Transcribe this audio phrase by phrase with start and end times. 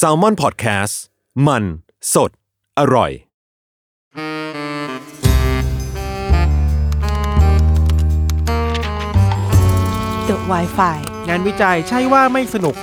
[0.00, 0.94] s a l m o n PODCAST
[1.46, 1.64] มัน
[2.14, 2.30] สด
[2.78, 3.12] อร่อย
[10.28, 12.76] The Wi-Fi งานวิจัยใช่ว่าไม่สนุก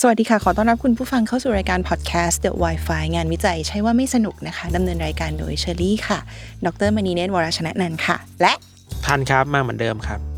[0.00, 6.18] สวัสดีค่ะ ขอต้อนรับคุณผู้ฟังเข้าสู่รายการ Podcast The Wi-Fi งานวิจัยใช่ว่าไม่สนุกนะคะดำเนินรายการโดยเชอรี่ค่ะ
[6.66, 8.52] ดรมณีเนตรวรชนะนันท์ค่ะ และ
[9.04, 10.31] ทันครับ มาเหมือนเดิมครับ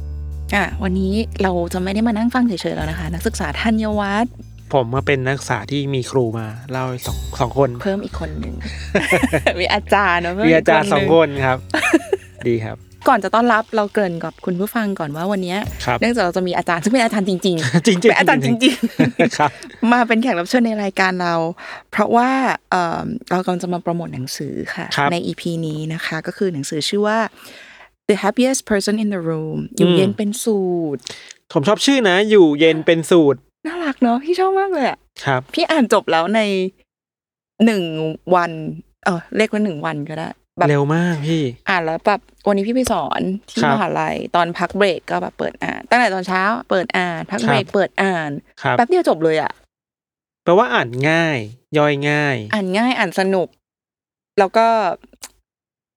[0.54, 1.12] อะวันนี้
[1.42, 4.32] เราจะไม่ได้มานั่งฟังเฉยๆแล้วนะคะ นักศึกษาธัญวัฒน์
[4.72, 8.54] ผมมาเป็นนักศึกษาที่มีครูมาเล่าให้สองสองคน เพิ่มอีกคนหนึ่ง
[9.60, 11.58] มีอาจารย์เนอะเพิ่มีกอาจารย์หสองคนครับ
[12.48, 19.50] ดีครับ ก่อนจะต้อนรับเราเกริ่นกับคุณผู้ฟังก่อนว่าวันเนี้ยครับเนื่องจากเราจะมีอาจารย์ซึ่งเป็นอาจารย์จริงจริงๆเป็นอาจารย์จริงๆครับ
[19.92, 21.34] มาเป็นแขกรับเชิญในรายการเรา
[21.90, 22.30] เพราะว่า
[22.70, 27.18] เอ่อเรากำลังจะมาโปรโมทหนังสือค่ะครับใน EP นี้นะคะ ก็คือหนังสือชื่อว่า
[28.10, 30.60] The Happiest Person in the Room อยู่เย็นเป็นสู
[30.96, 31.00] ตร
[31.52, 36.40] ผมชอบชื่อนะ อยู่เย็นเป็นสูตร น่ารักเนาะพี่ชอบมากเลยอะครับ พี่อ่านจบแล้วใน
[37.64, 37.82] หนึ่ง
[38.34, 38.50] วัน
[39.04, 48.30] เออเรียกว่าหนึ่งวันก็ได้แบบเร็วมากพี่ อ่านแล้วแบบวันนี้พี่ไปสอนที่ครับมหาลัยตอนพักเบรกก็แบบเปิดอ่าน ตั้งแต่ตอนเช้า เปิดอ่าน พักเบรกครับเปิดอ่าน
[48.62, 49.52] ครับแป๊บเดียวจบเลยอะ
[50.44, 51.38] แปลว่าอ่านง่าย
[51.78, 53.48] ย่อยง่าย อ่านง่ายอ่านสนุก
[54.38, 54.66] แล้วก็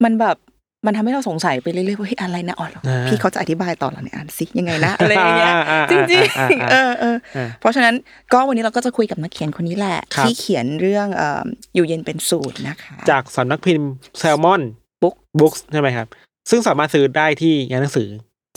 [0.03, 0.37] มันแบบ
[0.85, 7.95] มันทำให้เราสงสัยไปเรื่อยๆว่าเฮ้ยอะไรนะอ๋ออ่าพี่เขาจะอธิบายต่อแล้วเนี่ยอ่านสิยังไงนะอะไรอย่างเงี้ยอ่าจอ่าริงอ่าๆเออเอออ่าเพราะฉะนั้น
[8.33, 14.61] ก็วันนี้เราก็จะคุยกับนักเขียนคนนี้แหละครับที่เขียนเรื่องเอ่ออยู่เย็นเป็นสูตรนะคะ จากสำนักพิมพ์แซลมอน
[15.01, 16.07] บุ๊กบุ๊กใช่ไหมครับ
[16.49, 18.07] ซึ่งสามารถซื้อได้ที่งานหนังสือ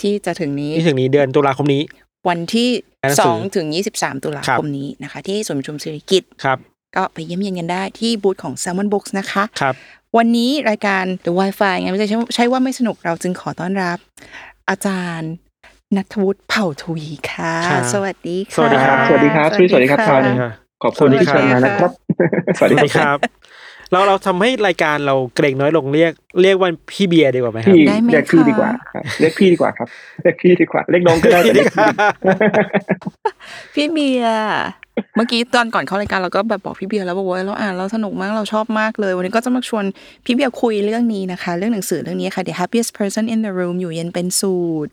[0.01, 1.83] ที่จะถึงนี้ที่ถึงนี้เดือนตุลาคมนี้
[2.29, 2.69] วันที่
[3.03, 6.59] งานหนังสืสอองถึงยี่สิบสามตุลาครับคมนี้นะคะ ที่ศูนย์ประชุมเศรษฐกิจครับ
[6.97, 9.75] ก็ไปเยี่ยมเยียนกันได้ที่บูธของ Salmon Books นะคะครับ
[10.17, 13.99] วันนี้รายการ The Wi-Fi ไงไม่ใช่ใช่ว่าไม่สนุกเราจึงขอต้อนรับ
[14.71, 15.33] อาจารย์
[15.97, 20.33] นัทวุฒิเผ่าทวีค่ะครับสวัสดีค่ะ สวัสดีครับ สวัสดีครับสวัสดีครับะสวัสดี
[20.83, 21.91] ขอบคุณที่เชิญมานะครับ
[22.59, 23.19] สวัสสดีวัสดีคครับรับ
[23.93, 29.89] เราเราทำให้รายการเราเกรงน้อยลงเรียก เรียกว่าพี่เบียร์ดีกว่าไหมครับพี่ได้ไหมเรียกพี่คะดีกว่าครับเรียกพี่ดีกว่าครับ
[30.23, 31.87] เรียกพี่ดีกว่าเรียกน้องก็ได้แต่เรียกพี่
[33.75, 34.41] พี่เบียร์
[35.17, 39.85] เมื่อกี้ตอนก่อนเข้ารายการเราก็แบบบอกพี่เบียร์แล้วบอกว่าเราอ่านเราสนุกมากเราชอบมากเลย วันนี้ก็จะมาชวน
[40.25, 44.57] พี่เบียร์คุยเรื่องนี้นะคะ เรื่องหนังสือเรื่องนี้ค่ะ The Happiest Person in the Room อยู่เย็นเป็นสู
[44.87, 44.93] ตร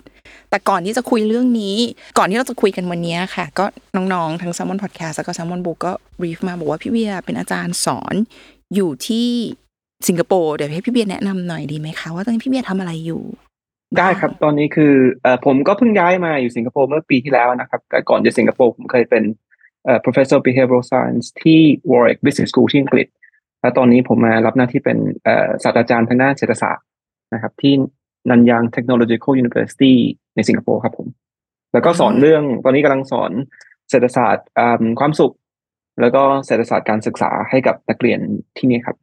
[0.49, 1.77] แต่ก่อนที่จะคุยเรื่องนี้
[2.17, 5.55] ก่อนที่เราจะคุยกันวันนี้ค่ะ ก็น้องๆทั้ง s ซ l m o n Podcast แล้วก็ s ซ l m o
[5.57, 8.15] n Book ก็ brief มาบอกว่าพี่เบียร์เป็นอาจารย์สอน
[8.75, 9.29] อยู่ที่
[10.07, 13.23] สิงคโปร์เดี๋ยวให้พี่เบียร์แนะนำหน่อยดีไหมคะว่าตอนนี้พี่เบียร์ทำอะไรอยู่
[13.97, 14.93] ได้ครับตอนนี้คือ
[15.23, 19.23] เอ่อผมก็เพิ่งย้ายมาอยู่สิงคโปร์เมื่อปีที่แล้วนะครับ แต่ก่อนจะสิงคโปร์ผมเคยเป็น
[20.05, 21.61] professor behavioral science ที่
[21.91, 23.07] Warwick Business School ที่อังกฤษ
[23.61, 26.85] และตอนนี้ผมมารับหน้าที่เป็นเอ่อศาสตราจารย์ทางด้านเศรษฐศาสตร์
[27.33, 27.73] นะครับ ที่
[28.29, 29.93] นันยาง Technological University
[30.35, 31.07] ในสิงคโปร์ครับผม
[31.73, 33.31] แล้วก็สอนเรื่องตอนนี้กำลังสอน
[33.89, 35.33] เศรษฐศาสตร์อ่าความสุข
[36.01, 38.19] แล้วก็เศรษฐศาสตร์การศึกษาให้กับนักเรียน
[38.57, 38.97] ที่นี่ครับ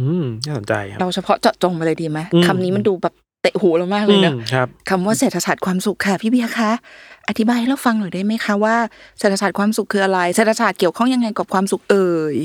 [0.00, 6.70] อืมน่าสนใจครับ เราเฉพาะเจาะจงไปเลยดีไหมอืมคำนี้มันดูแบบ เตะหูเรามากเลยเนอะอืมครับคำว่าเศรษฐศาสตร์ความสุขค่ะพี่เบียร์คะ
[7.28, 8.76] อธิบายให้เราฟังหน่อยได้ไหมคะว่า
[9.18, 12.36] เศรษฐศาสตร์ความสุขคืออะไรเศรษฐศาสตร์เกี่ยวข้องยังไงกับความสุขเอ่ย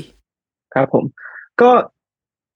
[0.74, 1.04] ครับผม
[1.62, 1.70] ก็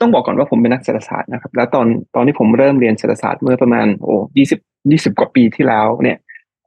[0.00, 6.18] ต้องบอกก่อนว่าผมเป็นนักเศรษฐศาสตร์นะครับ แล้วตอนตอนที่ผมเริ่มเรียนเศรษฐศาสตร์เมื่อประมาณโอ้ยี่สิบยี่สิบกว่าปีที่แล้วเนี่ย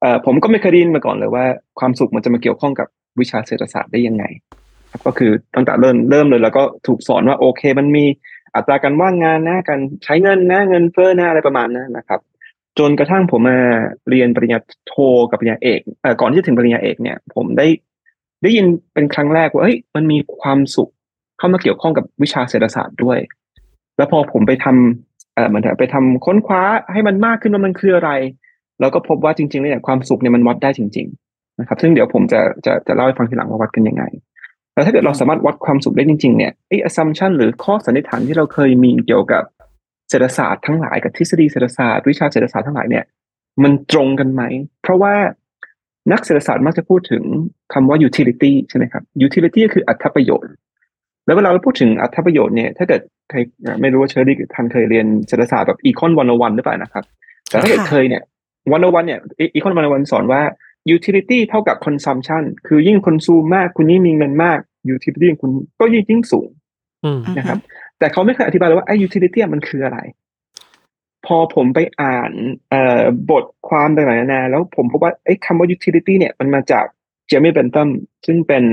[0.02, 1.46] เอ่อผมก็ไม่เคยได้ยินมาก่อนเลยว่า
[1.80, 2.88] ความสุขมันจะมาเกี่ยวข้องกับ
[3.20, 4.24] วิชาเศรษฐศาสตร์ได้ยังไง
[4.92, 8.06] ครับก็คือตั้งแต่เริ่มเริ่มเลย แล้วก็ถูกสอนว่าโอเค มันมี
[8.56, 12.20] อัตราการว่างงานนะการใช้เงินนะเงินเฟ้อนะอะไรประมาณนั้นนะครับ
[12.80, 13.60] จนกระทั่งผมมา
[14.10, 14.94] เรียนปริญญาโท
[15.32, 17.68] กับปริญญาเอกเอ่อก่อนที่จะถึงปริญญาเอกเนี่ย ผมได้
[18.44, 20.92] ได้ยินเป็นครั้งแรกว่าเฮ้ยมันมีความสุข
[21.38, 23.20] เข้ามาเกี่ยวข้องกับวิชาเศรษฐศาสตร์ด้วย
[23.98, 26.62] แล้วพอผมไปทำเอ่อเหมือนไปทำค้นคว้า
[26.92, 28.12] ให้มันมากขึ้นว่ามันคืออะไร
[28.80, 34.04] แล้วก็พบว่าจริงๆแล้วเนี่ยความสุขเนี่ยมันวัดได้จริง ๆ นะครับ ซึ่งเดี๋ยวผมจะจะจะเล่าให้ฟังทีหลังว่าวัดกันยังไง
[34.74, 39.44] แล้วถ้าเกิดเราสามารถวัดความสุขได้จริงๆเนี่ยไอ้ assumption หรือข้อสันนิษฐานที่เราเคยมีเกี่ยวกับ
[40.10, 43.06] เศรษฐศาสตร์ทั้งหลายกับทฤษฎีเศรษฐศาสตร์วิชาเศรษฐศาสตร์ทั้งหลายเนี่ย
[43.64, 44.42] มันตรงกันไหม
[44.82, 45.14] เพราะว่า
[46.12, 47.24] นักเศรษฐศาสตร์มักจะพูดถึง
[47.74, 50.54] คำว่า utility ใช่ไหมครับ utility ก็คืออัตประโยชน์
[51.26, 53.38] แล้วเวลาเราพูดถึงอัตประโยชน์เนี่ย ถ้าเกิดใคร
[53.82, 57.04] ไม่รู้ว่าเชอรี่ท่านเคยเรียนเศรษฐศาสตร์แบบ econ 101หรือเปล่านะครับ
[57.50, 58.24] แต่ถ้าเกิดค่ะเคยเนี่ย
[58.68, 59.20] 101เนี่ย
[59.56, 60.42] econ 101สอนว่า
[60.96, 64.60] utility เท่ากับ consumption คือยิ่ง consume มากคุณยิ่งมีเงินมาก
[64.96, 66.50] utility ของคุณก็ยิ่งยิ่งสูง
[67.06, 67.60] อืมนะครับ
[68.00, 70.00] แต่เขาไม่เคยอธิบายเลยว่าไอ้ utility มันคืออะไร
[71.26, 72.32] พอผมไปอ่าน
[72.70, 76.86] เอ่อบทความต่างๆนานาแล้วผมพบว่าไอ้คำว่า utility เนี่ยมันมาจาก
[77.28, 77.90] เจมี่เบนตัม
[78.26, 78.64] ซึ่งเป็น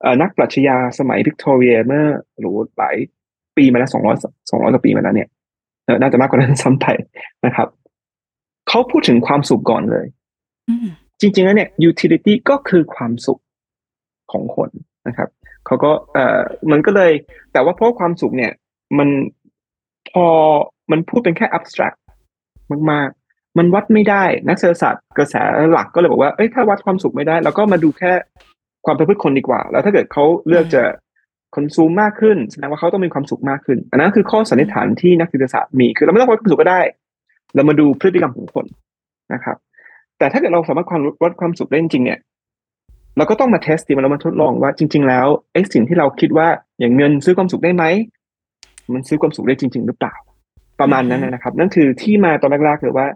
[0.00, 2.04] เอ่อนักปรัชญาสมัยวิกตอเรียเมื่อ
[2.38, 2.96] หรือหลาย
[3.56, 4.16] ปีมาแล้วสองร้อย
[4.50, 5.28] สองร้อยกว่าปีมาแล้วเนี่ย
[5.84, 6.86] เออน่าจะมากกว่านั้นซ้ำไป
[7.46, 7.68] นะครับ
[8.68, 10.06] เขาพูดถึงความสุขก่อนเลย
[10.68, 10.88] อืม
[11.20, 13.40] จริงๆแล้วเนี่ย utility ก็คือความสุข
[14.32, 14.70] ของคน
[15.08, 15.28] นะครับ
[15.66, 16.40] เขาก็เอ่อ
[16.70, 17.12] มันก็เลย
[17.52, 18.52] แต่ว่าเพราะความสุขเนี่ย
[18.98, 19.08] มัน
[20.12, 20.26] พอ
[20.90, 21.98] มันพูดเป็นแค่ abstract
[22.90, 25.34] มากๆ มันวัดไม่ได้ นักเศรษฐศาสตร์กระแส
[25.72, 28.12] หลักก็เลยบอกว่า เอ้ยถ้าวัดความสุขไม่ได้เราก็มาดูแค่
[28.86, 30.82] ความประพฤติคนดีกว่า แล้วถ้าเกิดเขาเลือกจะ
[31.54, 36.80] คอนซูมมากขึ้นแสดงว่าเขาต้องมีความสุขมากขึ้น อันนั้นคือข้อสันนิษฐานที่นักเศรษฐศาสตร์มีคือเราไม่ต้องวัดความสุขก็ได้
[37.54, 38.66] เรามาดูพฤติกรรมของคน
[39.32, 39.56] นะครับ
[40.18, 42.18] แต่ถ้าเกิดเราสามารถความวัดความสุขได้จริงๆเนี่ย
[43.16, 46.48] เราก็ต้องมาเทสติมันเรามาทดลองว่าจริง ๆ แล้วไอ้สิ่งที่เราคิดว่า
[46.80, 47.84] อย่างเงินซื้อความสุขได้ไหม
[48.92, 50.14] มันซื้อความสุขได้จริง ๆ หรือเปล่า
[50.80, 53.06] ประมาณนั้นนะครับ นั่นคือที่มาตอนแรกๆเลยว่า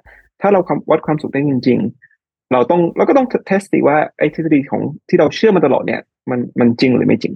[0.40, 1.78] ถ้าเราความวัดความสุขได้จริง
[2.16, 6.00] ๆ เราต้องเราก็ต้องเทสติว่าไอ้ทฤษฎีของที่เราเชื่อมาตลอดเนี่ย
[6.30, 7.34] มันมันจริงหรือไม่จริง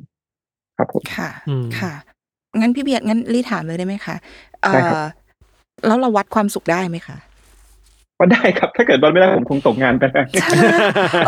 [0.79, 1.93] ครับผมค่ะอืมค่ะ
[2.61, 4.17] งั้นพี่เบียร์งั้นรีถามเลยได้ไหมคะ
[4.63, 5.07] เอ่ได้ครับอ
[5.87, 7.17] แล้วเราวัดความสุขได้ไหมคะ
[8.25, 10.77] ว่าได้ครับ ถ้าเกิดวัดไม่ได้ผมคงตกงานไปแล้วใช่ไหม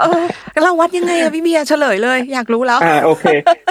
[0.00, 0.22] เออ
[0.62, 3.24] เราวัดยังไงอะพี่เบียร์เฉลยเลย อยากรู้แล้วอ่าโอเค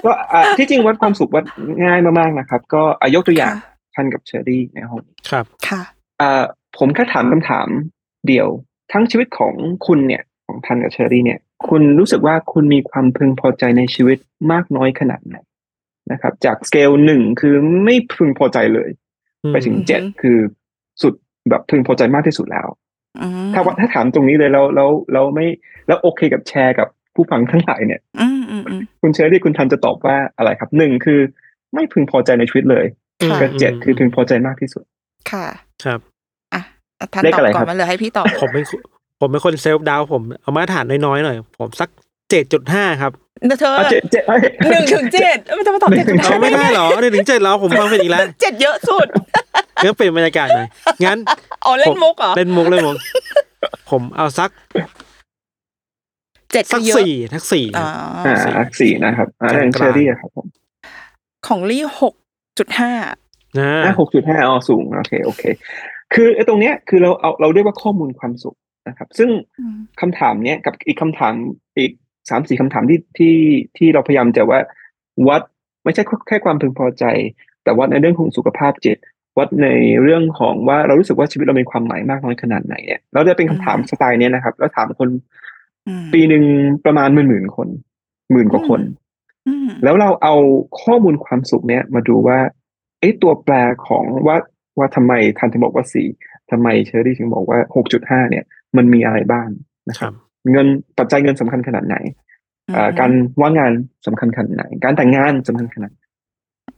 [0.06, 1.44] ก็อ่าที่จริงวัดความสุขวัด
[1.83, 3.60] ง่ายมากๆนะครับ ก็อายกตัวอย่างค่ะ
[3.95, 5.81] ท่านกับเชอรี่ในห้องครับค่ะ
[6.22, 6.44] อ่า
[6.77, 7.68] ผมแค่ถามคำถาม
[8.27, 8.48] เดียว
[8.92, 9.54] ทั้งชีวิตของ
[9.88, 11.39] คุณเนี่ยของทันกับเชอรี่เนี่ย
[11.69, 14.18] คุณรู้สึกว่าคุณมีความพึงพอใจในชีวิต
[14.51, 15.38] มากน้อยขนาดไหน
[16.12, 18.89] นะครับ จากสเกลหนึ่งคือไม่พึงพอใจเลย
[19.44, 20.38] อืมไปถึงอือฮึเจ็ดคือ
[21.01, 21.13] สุด
[21.50, 22.68] แบบพึงพอใจมากที่สุดแล้ว
[23.22, 25.48] อืมถ้าว่าถ้าถามตรงนี้เลยแล้วแล้วแล้วไม่
[25.88, 31.20] แล้วโอเคกับแชร์กับผู้ฟังทั้งหลายเนี่ย อืมอืมอืมคุณเชอรี่คุณทันจะตอบว่าอะไรครับหนึ่งคือ
[31.74, 32.86] ไม่พึงพอใจในชีวิตเลย
[33.32, 34.84] ค่ะกับเจ็ดคือพึงพอใจมากที่สุด
[35.32, 35.48] ค่ะ
[35.84, 36.00] ครับ
[36.54, 36.62] อะ
[37.14, 38.80] ทันเลขตอบอะไรก่อครันบ มาเลยให้พี่ตอบ ผมเป็นคน
[39.22, 41.90] ผมเป็นคนเซลฟ์ดาวผมเอามาตรฐานน้อยๆหน่อย ผมสัก
[42.30, 43.12] เจ็ดจุดห้าครับ
[43.60, 44.39] เธออะเจ็ดเจ็ดเอ้ย
[44.72, 49.07] หนึ่งถึงเจ็ดไม่ต้องมาตอบเจ็ดถึงเอาไม่ได้เหรอหนึ่งถึงเจ็ดแล้วผมฟังเป็นอีกแล้วเจ็ดเยอะสุด
[49.83, 50.68] งั้นเปลี่ยนบรรยากาศหน่อย
[51.06, 51.18] งั้น
[51.66, 52.95] อ๋อเล่นมุกเหรอเล่นมุกเล่นมุก
[53.89, 54.50] ผมเอาสัก
[56.54, 57.88] เจ็ดสัก็กเยอะสี่ทักสี่อ๋อ
[58.25, 60.48] อ่าสี่สี่นะครับอ่าอย่างเชอรี่อะครับผม
[61.48, 62.13] ของลี่หก
[62.60, 62.94] จุดห้า
[63.60, 65.44] นะอ่าหกจุดห้าอ๋อสูงโอเคโอเค
[66.13, 68.56] คือไอ้ตรงเนี้ยคือเราเอาเราเรียกว่าข้อมูลความสุข
[68.88, 69.30] นะครับ ซึ่ง
[70.01, 71.33] คำถามเนี้ยกับอีกคำถาม
[71.77, 71.92] อีก
[72.30, 73.36] สามสี่คำถามที่ที่
[73.77, 74.60] ที่เราพยายามจะว่า
[75.27, 75.42] วัด
[75.83, 77.04] ไม่ใช่แค่ความพึงพอใจ
[77.63, 78.98] แต่วัดในเรื่องของสุขภาพจิต
[79.38, 79.68] วัดใน
[80.01, 85.10] เรื่องของว่าเรารู้สึกว่าชีวิตเรามีความหมายมากน้อยขนาดไหนเนี่ยเราจะเป็นคำถามสไตล์เนี้ยนะครับ แล้วถามคน
[85.88, 86.44] อืมปีหนึ่ง
[86.86, 87.68] ประมาณหมื่นหมื่นๆคน
[88.31, 88.81] หมื่นกว่าคน
[89.48, 90.36] อืมแล้วเราเอา
[90.81, 92.39] ข้อมูลความสุขเนี้ยมาดูว่า
[93.00, 93.54] ไอ้ตัวแปร
[93.88, 94.38] ของว่า
[94.77, 96.07] ว่าทำไมทันถึงบอกว่าสี่
[96.51, 98.44] ทำไมเชอรี่ถึงบอกว่าหกจุดห้าเนี่ย
[98.77, 99.48] มันมีอะไรบ้าง
[99.89, 101.96] นะคครัรับบ เงินปัจจัยเงินสำคัญขนาดไหน
[102.74, 103.12] เอ่อการ
[103.42, 103.72] ว่างงาน
[104.06, 106.00] สำคัญขนาดไหน การแต่งงานสำคัญขนาดไหน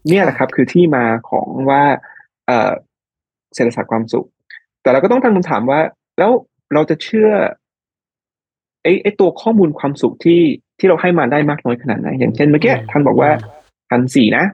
[0.10, 1.84] เนี่ยแหละครับ คือที่มาของว่า
[2.48, 2.72] เอ่อ
[3.56, 4.28] เศรษฐศาสตร์ความสุข
[4.81, 5.80] แต่เราก็ต้องตั้งคำถามว่า
[6.18, 6.31] แล้ว
[6.74, 7.30] เราจะเชื่อ
[8.84, 10.42] ไอ้ไอ้ตัวข้อมูลความสุขที่
[10.80, 13.30] ที่เราให้มาได้มากน้อยขนาดไหน อย่างเช่นเมื่อกี้อืมทันบอกว่า
[13.90, 14.45] ทันสี่นะ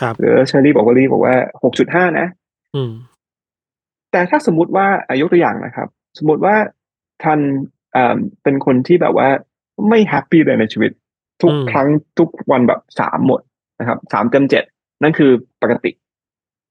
[0.00, 2.26] ครับหรือเชอรี่บอกว่ารีบอกว่าหกจุดห้านะ
[2.74, 2.92] อืม
[4.12, 5.88] แต่ถ้าสมมติว่าอะยกตัวอย่างนะครับ
[6.18, 6.54] สมมติว่า
[7.22, 7.40] ทัน
[7.81, 9.28] เอ่อเป็นคนที่แบบว่า
[9.88, 10.90] ไม่ happy เลยในชีวิต
[11.42, 13.40] ทุกอืมครั้งทุกวันแบบสามหมด
[13.80, 14.64] นะครับสามเต็มเจ็ด
[15.02, 15.30] นั่นคือ
[15.62, 15.90] ปกติ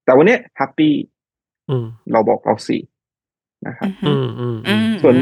[0.06, 0.94] แต่วันเนี้แฮปปี้
[1.70, 2.82] อืมเราบอกเราสี่
[3.68, 5.16] นะครับอืมอืมอืมส่วน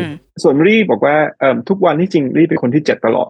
[0.44, 3.30] ส่วนรีบอกว่าเอ่อทุกวันที่จริงรีเป็นคนที่เจ็ดตลอด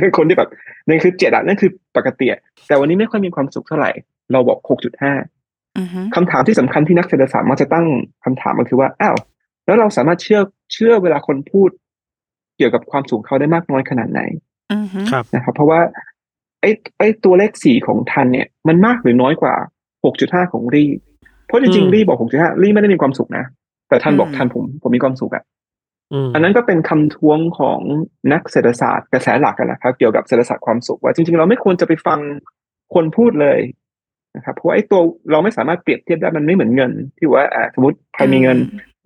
[0.00, 0.50] เป็นคนที่แบบ
[0.86, 3.90] นั่นคือเจ็ดอะนั่นคือปกติอะแต่วันนี้ไม่ค่อยมีความสุขเท่าไหร่
[4.32, 5.12] เราบอกหกจุดห้า
[5.76, 7.86] อืมคำถามที่สำคัญที่นักเศรษฐศาสตร์มักจะตั้ง
[8.24, 9.16] คำถามก็คือว่าอ้าว
[9.66, 10.40] แล้วเราสามารถเชื่อ
[10.72, 11.70] เชื่อเวลาคนพูด
[12.56, 14.20] เกี่ยวกับความสุขเขาได้มากน้อยขนาดไหน
[14.72, 15.80] อืมครับนะครับ เพราะว่า
[16.60, 19.54] ไอ้ไอ้ตัวเลขสี่ของทันเนี่ยมันมากหรือน้อยกว่า
[20.04, 20.84] หกจุดห้าของรี
[21.46, 23.44] เพราะจริงอืมๆรีบอกหกจุดห้ารีไม่ได้มีความสุขนะ
[23.88, 25.44] แต่ท่านบอกอืมทันผมผมมีความสุขอะ
[26.12, 27.80] อืมอันนั้นก็เป็นคำท้วงของ
[28.32, 32.18] นักเศรษฐศาสตร์กระแสหลักกันนะครับ เกี่ยวกับเศรษฐศาสตร์ความสุขว่าจริง ๆ เราไม่ควรจะไปฟัง
[32.94, 33.58] คนพูดเลย
[34.36, 38.58] นะครับเพราะว่าไอ้ตัวเราไม่สามารถเปรียบเทียบได้มันไม่เหมือนเงิน ที่ว่าอ่าสมมติใครมีเงิน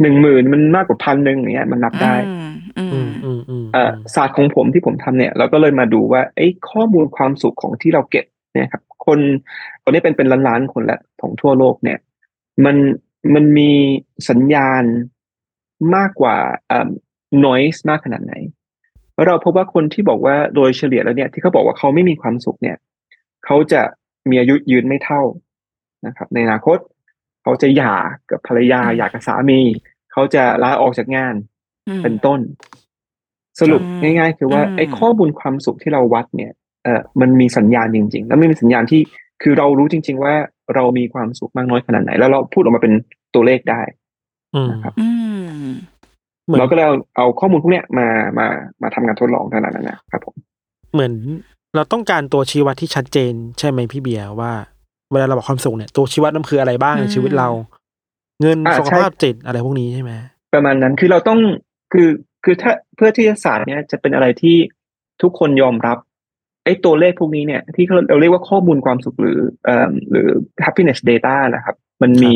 [0.02, 2.14] หนึ่งหมื่นมันมากกว่าพันหนึ่งอย่างเงี้ยมันนับได้
[2.78, 9.18] อืมอือืมมอืมอืมเอ่อศาสตร์ของผมที่ผมทำเนี่ย เราก็เลยมาดูว่าไอ้ข้อมูลความสุขของที่เราเก็บเนี่ยครับ คน
[9.82, 11.98] ตอนนี้เป็นเป็นล้านล้านๆคนละของทั่วโลกเนี่ย
[12.64, 12.76] มัน
[13.34, 13.70] มันมี
[14.28, 14.84] สัญญาณ
[15.96, 16.36] มากกว่า
[16.68, 16.88] เอ่อ
[17.46, 18.34] noise มากขนาดไหน
[19.14, 22.76] แล้วเราพบว่าคนที่บอกว่าโดยเฉลี่ยแล้วเนี่ย ที่เขาบอกว่าเขาไม่มีความสุขเนี่ย
[23.44, 23.82] เขาจะ
[24.30, 25.22] มีอายุยืนไม่เท่า
[26.06, 26.78] นะครับ ในอนาคต
[27.42, 27.94] เขาจะหย่า
[28.30, 29.60] กับภรรยาหย่ากับสามี
[30.12, 31.34] เขาจะลาออกจากงาน
[31.88, 32.40] อืมเป็นต้น
[33.60, 36.52] สรุปอืมง่าย ๆ คือว่าอืมไอ้ข้อมูลความสุขที่เราวัดเนี่ย
[36.84, 39.00] เออมันมีสัญญาณจริง ๆ แล้วไม่มีสัญญาณที่
[39.42, 40.34] คือเรารู้จริง ๆ ว่า
[40.74, 42.92] เรามีความสุขมากน้อยขนาดไหน แล้วเราพูดออกมาเป็น
[43.34, 43.80] ตัวเลขได้
[44.54, 45.08] อืมนะครับอื
[45.66, 45.68] ม
[46.44, 48.46] เหมือนเราก็เลยเอาเอาข้อมูลพวกเนี้ยมามา
[48.82, 50.34] มาทำการทดลองเท่านั้นนะครับผม
[50.92, 51.12] เหมือน
[51.74, 54.52] เราต้องการตัวชี้วัดที่ชัดเจน ใช่ไหมพี่เบียร์ว่า
[55.12, 57.48] เวลาเราบอกความสุขเนี่ยตัวชี้วัดมันคืออะไรบ้างในชีวิตเรา
[58.42, 60.12] เงินอ่าสุขใช่ภาพจิตอะไรพวกนี้ใช่ไหม
[60.54, 61.40] ประมาณนั้นคือเราต้อง
[61.92, 62.08] คือ
[62.44, 64.56] คือถ้าเพื่อที่จะศาสตร์เนี่ยจะเป็นอะไรที่
[65.22, 65.98] ทุกคนยอมรับ
[66.64, 70.28] ไอ้ตัวเลขพวกนี้เนี่ย ที่เราเราเรียกว่าข้อมูลความสุขหรือเอ่อหรือ
[70.64, 72.34] happiness data นะครับ มันมี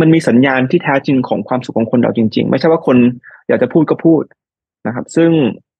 [0.00, 2.96] มันมีสัญญาณที่แท้จริงของความสุขของคนเราจริง ๆ ไม่ใช่ว่าคน
[3.48, 4.22] อยากจะพูดก็พูด
[4.86, 5.30] นะครับ ซึ่ง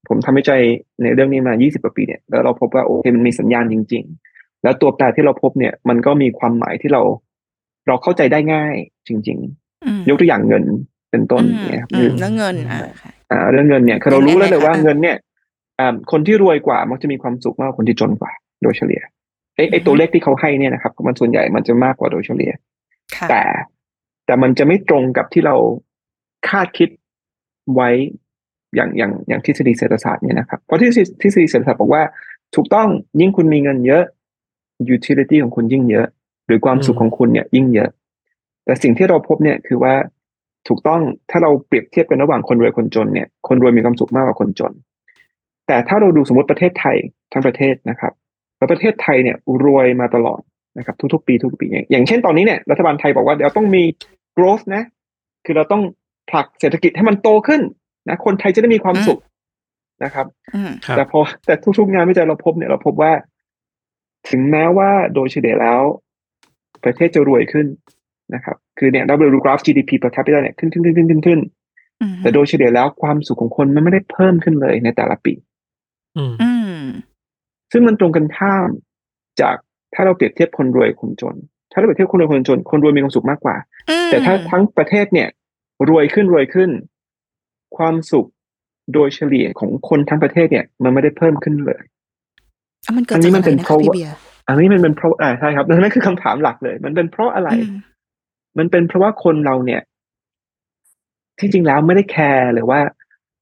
[0.08, 0.62] ผมทำวิจัย
[1.02, 7.02] ในเรื่องนี้มา 20กว่าปีเนี่ยแล้วเราพบว่าโอเคมันมีสัญญาณจริง ๆ แล้วตัวแปรที่เราพบเนี่ย มันก็มีความหมายที่เรา
[7.86, 8.74] เราเข้าใจได้ง่าย
[9.08, 9.38] จริง
[9.84, 10.64] อืมๆยกตัวอย่างเงิน
[11.10, 15.16] เป็นต้นอืมเนี่ยครับอืคือมแล้วเงินอ่าค่ะอ่าเรื่องเงินเนี่ยคือเรารู้แล้วเลยว่าเป็นยังไงคะเงินเนี่ย
[15.80, 19.00] อ่าคนที่รวยกว่ามักจะมีความสุขมากกว่าคนที่จนกว่า โดยเฉลี่ย
[19.54, 22.52] ไอ้ไอ้อือฮึตัวเลขที่เขาให้เนี่ยนะครับ มันส่วนใหญ่มันจะมากกว่าโดยเฉลี่ย
[23.16, 23.42] ค่ะแต่
[24.26, 25.56] แต่มันจะไม่ตรงกับที่เรา
[26.48, 26.88] คาดคิด
[27.74, 27.90] ไว้
[28.74, 32.02] อย่างอย่างอย่างทฤษฎีเศรษฐศาสตร์เนี่ยนะครับ เพราะทฤษฎีทฤษฎีเศรษฐศาสตร์บอกว่า
[32.54, 32.88] ถูกต้อง
[33.20, 34.04] ยิ่งคุณมีเงินเยอะ
[34.94, 36.06] utility ของคุณยิ่งเยอะ
[36.46, 37.90] หรือความสุขของคุณเนี่ยยิ่งเยอะ
[38.64, 39.94] แต่สิ่งที่เราพบเนี่ยคือว่า
[40.68, 41.00] ถูกต้อง
[41.30, 44.72] ถ้าเราเปรียบเทียบกันระหว่างคนรวยคนจนเนี่ยคนรวยมีความสุขมากกว่าคนจน
[45.66, 46.96] แต่ถ้าเราดูสมมติประเทศไทย
[47.32, 48.12] ทั้งประเทศนะครับ
[48.56, 50.40] แล้วประเทศไทยเนี่ยรวยมาตลอด
[50.78, 53.82] นะครับ ทุกๆ ปีทุกๆปีอย่างอย่างเช่นตอนนี้เนี่ยรัฐบาลไทยบอกว่าเดี๋ยวต้องมี
[54.36, 54.82] growth นะ
[55.44, 55.82] คือเราต้อง
[56.30, 57.60] ผลักเศรษฐกิจให้มันโตขึ้น
[58.08, 59.20] นะคนไทยจะได้มีความสุข
[60.04, 63.12] นะครับอืมครับแต่พอแต่ทุกๆงานวิจัยเราพบเนี่ยเราพบว่า
[64.28, 65.82] ถึงแม้ว่าโดยเฉลี่ยแล้ว
[66.84, 67.66] ประเทศจะรวยขึ้น
[68.34, 71.40] นะครับ คือเนี่ยเราไปดูกราฟ GDP per capita เนี่ยขึ้นขึ้นขึ้นขึ้นขึ้นขึ้น
[72.00, 75.32] อืมแต่โดยเฉลี่ยแล้วความสุขของคนมันไม่ได้เพิ่มขึ้นเลยในแต่ละปี
[76.16, 76.80] อืมอืม
[77.72, 78.68] ซึ่งมันตรงกันข้าม
[79.40, 79.56] จาก
[79.94, 81.36] ถ้าเราเปรียบเทียบคนรวยคนจน
[81.72, 83.56] ถ้าเราเปรียบเทียบคนรวยคนจน คนรวยมีความสุขมากกว่า
[83.90, 85.28] อืมแต่ถ้าทั้งประเทศเนี่ย
[85.88, 86.70] รวยขึ้นรวยขึ้น
[87.76, 88.28] ความสุข
[88.94, 91.82] โดยเฉลี่ยของคนทั้งประเทศเนี่ย มันไม่ได้เพิ่มขึ้นเลย
[92.84, 97.76] อะมันเกิดอันจากนี้อะมันไรเป็นนะเพคะราะพี่ว่าเบียร์ อันนี้มันเป็นเพราะอ่าใช่ครับนั่นคือคำถามหลักเลย มันเป็นเพราะอะไรอืม
[98.58, 99.82] มันเป็นเพราะว่าคนเราเนี่ย
[101.38, 102.80] ที่จริงแล้วไม่ได้ care หรือว่า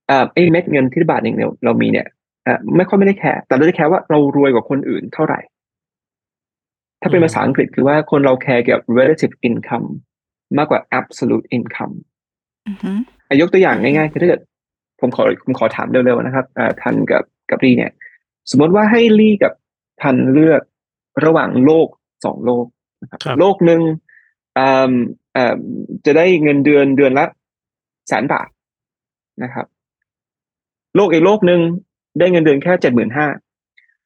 [0.06, 2.06] เอ่อไอ้เม็ดเงินที่บาทหนึ่งเนี่ยเรามีเนี่ย
[2.44, 5.40] เอ่อไม่ค่อยไม่ได้ care แต่เราจะ care ว่าเรารวยกว่าคนอื่นเท่าไหร่
[7.00, 9.88] ถ้าเป็นอืมภาษาอังกฤษคือว่าคนเรา care เกี่ยวกับ relative income
[10.58, 11.94] มากกว่า absolute income
[12.68, 12.90] อือฮึ
[13.28, 14.40] อะยกตัวอย่างง่ายๆคือถ้าเกิด
[15.00, 17.92] ผมขอผมขอถามเร็วๆนะครับอ่าทันกับกับรีเนี่ย
[18.50, 19.52] สมมติว่าให้รีกับ
[20.02, 20.62] ทันเลือก
[21.24, 21.88] ระหว่างโลก
[22.24, 22.66] สองโลก
[23.02, 23.80] นะครับครับโลกหนึ่ง
[24.58, 24.92] อ่า
[25.36, 25.54] อ่า
[26.04, 27.26] จะได้เงินเดือนเดือนละ
[28.08, 28.48] แสนบาท
[29.42, 29.66] นะครับ
[30.96, 31.60] โลกอีกโลกหนึ่ง
[32.18, 33.26] ได้เงินเดือนแค่เจ็ดหมื่นห้า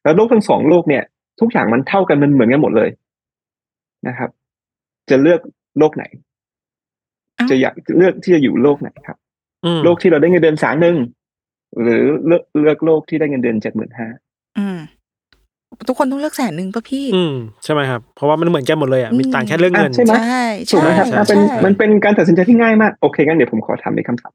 [0.03, 1.05] แล้วโลกทั้งสองโลกเนี่ย
[1.41, 2.91] ทุกอย่างมันเท่ากันมันเหมือนกันหมดเลย
[4.09, 4.31] นะครับ
[5.11, 5.41] จะเลือก
[5.79, 6.05] โลกไหน
[7.51, 9.19] จะอยากเลือกที่จะอยู่โลกไหนครับ
[9.65, 10.97] อืมโลกที่เราได้เงินเดือนแสนหนึ่ง
[11.83, 14.28] หรือเลือกเลือกโลกที่ได้เงินเดือนเจ็ดหมื่นห้าอืม
[15.87, 24.33] ทุกคนต้องเลือกแสนหนึ่งป่ะพี่ อืมใช่ไหมครับ เพราะว่ามันเหมือนกันหมดเลยอะมีต่างแค่เรื่องเงินอะใช่ไหมใช่ถูกไหมครับใช่อะเป็นใช่มันเป็นการตัดสินใจที่ง่ายมาก โอเคงั้นเดี๋ยวผมขอทำในคำถาม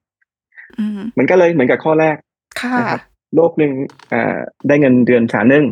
[0.80, 2.16] อืมเหมือนกันเลยเหมือนกับข้อแรก
[2.62, 3.02] ค่ะนะครับ
[3.36, 3.72] โลกหนึ่ง
[4.14, 5.66] อ่าได้เงินเดือนแสนหนึ่ง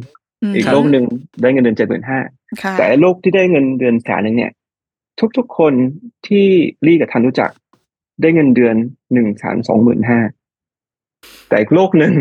[0.52, 1.06] มอีกโลกหนึ่ง
[1.42, 2.20] ได้เงินเดือนเจ็ดหมื่นห้า
[2.62, 4.52] ค่ะแต่โลกที่ได้เงินเดือนแสนหนึ่งเนี่ย
[5.38, 5.74] ทุกๆคน
[6.28, 6.46] ที่
[6.86, 7.50] รีกับทันรู้จัก
[8.22, 8.76] ได้เงินเดือน
[9.14, 10.20] หนึ่งแสนสองหมื่นห้า
[11.48, 12.14] แต่อีกโลกหนึ่ง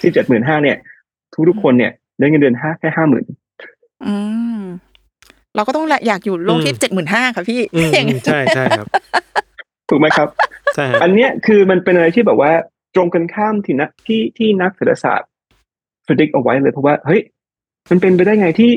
[0.00, 0.76] ที่เจ็ดหมื่นห้าเนี่ย
[1.48, 3.24] ทุกๆคนเนี่ย ได้เงินเดือนห้าแค่ห้าหมื่น
[4.06, 4.14] อื
[4.58, 4.60] ม
[5.56, 8.86] เราก็ต้องแหละอยากอยู่โลกที่อืมเจ็ดหมื่นห้าค่ะพี่อืมอย่างใช่ใช่ครับ
[9.88, 10.28] ถูกไหมครับ
[10.74, 12.52] ใช่ครับอันเนี้ยคือมันเป็นอะไรที่แบบว่า
[12.94, 15.30] ตรงกันข้ามที่นักที่ที่นักเศรษฐศาสตร์
[16.06, 17.22] predict เอาไว้เลยเพราะว่าเฮ้ย
[17.90, 18.70] มันเป็นไปได้ไงที่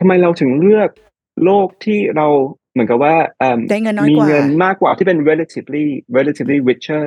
[0.00, 0.90] ทำไมเราถึงเลือก
[1.44, 2.26] โลกที่เรา
[2.72, 7.04] เหมือนกับว่าเอิ่มได้เงินน้อยมีกว่าเงินมากกว่าที่เป็น relatively relatively richer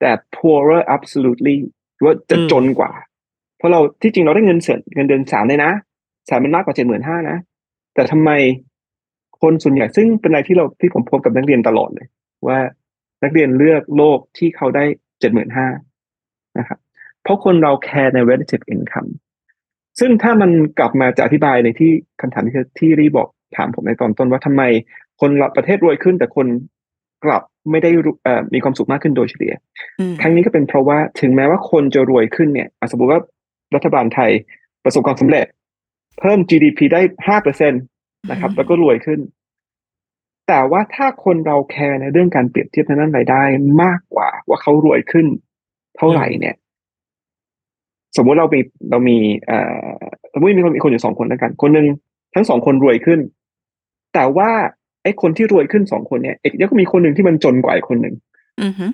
[0.00, 1.56] แต่ poorer absolutely
[1.94, 2.92] หรือว่าจะอืมจนกว่า
[3.62, 5.72] เพราะเราที่จริงเราได้เงินเสนเงินเดือนสามเลยนะ
[6.28, 7.38] สามมันมากกว่าเจ็ดหมื่นห้านะ
[7.94, 8.30] แต่ทำไม
[9.40, 12.06] คนส่วนใหญ่ซึ่งเป็นอะไรที่เราที่ผมพบกับนักเรียนตลอดเลย
[12.46, 12.58] ว่า
[13.22, 14.84] นักเรียนเลือกโลกที่เขาได้
[15.20, 15.66] เจ็ดหมื่นห้า
[16.58, 16.78] นะครับ
[17.22, 19.10] เพราะคนเราแคร์ใน relative income
[20.00, 21.90] ซึ่งถ้ามันกลับมาจะอธิบายในที่
[22.20, 24.62] คำถามที่ที่รีบอกถามผมในตอนต้นว่าทำไม
[25.20, 26.46] คนละประเทศรวยขึ้น แต่คน
[27.24, 29.54] กลับไม่ได้รู้เอ่อมีความสุขมากขึ้นโดยเฉลี่ย
[30.00, 33.20] อืมครั้งนี้ก็เป็นเพราะว่าถึงแม้ว่าคนจะรวยขึ้นเนี่ยอะสมมติว่า
[33.74, 34.30] รัฐบาลไทย
[34.84, 35.46] ประสบความสำเร็จ
[36.20, 37.78] เพิ่ม GDP ได้ห้าเปอร์เซ็นต
[38.30, 39.20] นะครับ แล้วก็รวยขึ้น
[40.48, 43.42] แต่ว่าถ้าคนเราแคร์ในเรื่องการเปรียบเทียบทางด้านรายได้
[43.82, 45.26] มากกว่า ว่าเขารวยขึ้น
[45.96, 46.54] เท่าไหร่เนี่ย
[48.16, 48.60] สมมุติเรามี
[48.90, 49.58] เรามีเอ่
[49.96, 50.00] อ
[50.32, 51.86] สมมติมีคนมีคนอยู่สองคนแล้วกัน คนหนึ่ง
[52.34, 53.20] ทั้งสองคนรวยขึ้น
[54.14, 54.50] แต่ว่า
[55.02, 58.14] ไอ้คนที่รวยขึ้นสองคนเนี่ยเอกก็มีคนหนึ่งที่มันจนกว่าอีกคนหนึ่ง
[58.62, 58.86] อือฮึ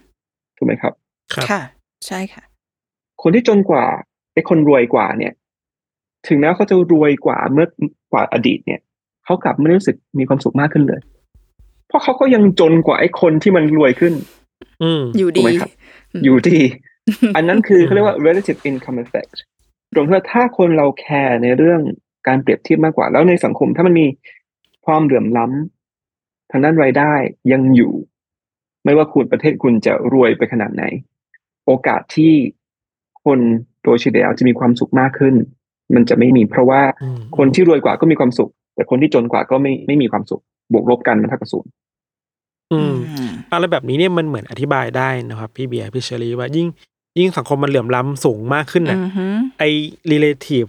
[0.56, 0.92] ถูกไหมครับ
[1.35, 1.62] ครับ ค่ะ
[2.06, 2.42] ใช่ค่ะ
[3.23, 3.85] คนที่จนกว่า
[4.38, 5.33] ไอ้คนรวยกว่าเนี่ย
[6.28, 7.66] ถึงแม้เขาจะรวยกว่าเมื่อ
[8.12, 8.80] กว่าอดีตเนี่ย
[9.25, 11.00] เขากลับไม่ได้รู้สึกมีความสุขมากขึ้นเลย
[11.88, 14.14] เพราะเขาก็ยังจนกว่าไอ้คนที่มันรวยขึ้น
[14.83, 15.71] อืมอยู่ถูกดีไหมครับ
[16.25, 16.61] อยู่ที่
[17.37, 19.35] อันนั้นคือเขาเรียกว่า relative income effect
[19.95, 21.80] ตรงที่ว่าถ้าคนเราแคร์ในเรื่อง
[22.26, 24.07] การเปรียบเทียบมากกว่า แล้วในสังคมถ้ามันมี
[24.87, 27.12] ความเหลื่อมล้ำทางด้านรายได้
[27.52, 27.92] ยังอยู่
[28.85, 30.85] ไม่ว่าคุณประเทศคุณจะรวยไปขนาดไหน
[31.66, 32.35] โอกาสที่
[33.25, 33.38] คน
[33.88, 35.35] โดยเฉลี่ยแล้วจะมีความสุขมากขึ้น
[35.95, 40.42] มันจะไม่มีเพราะว่าอืมคนที่รวยกว่าก็มีความสุข แต่คนที่จนกว่าก็ไม่ไม่มีความสุข
[40.73, 41.71] บวกลบกันมันเท่ากับศูนย์
[42.73, 42.95] อืม
[43.52, 46.66] อะไรแบบนี้เนี่ยมันเหมือนอธิบายได้นะครับ พี่เบียร์พี่เชอรี่ว่ายิ่ง
[47.18, 49.26] ยิ่งสังคมมันเหลื่อมล้ำสูงมากขึ้นอืน่ะอฮึ
[49.59, 49.68] ไอ้
[50.12, 50.68] relative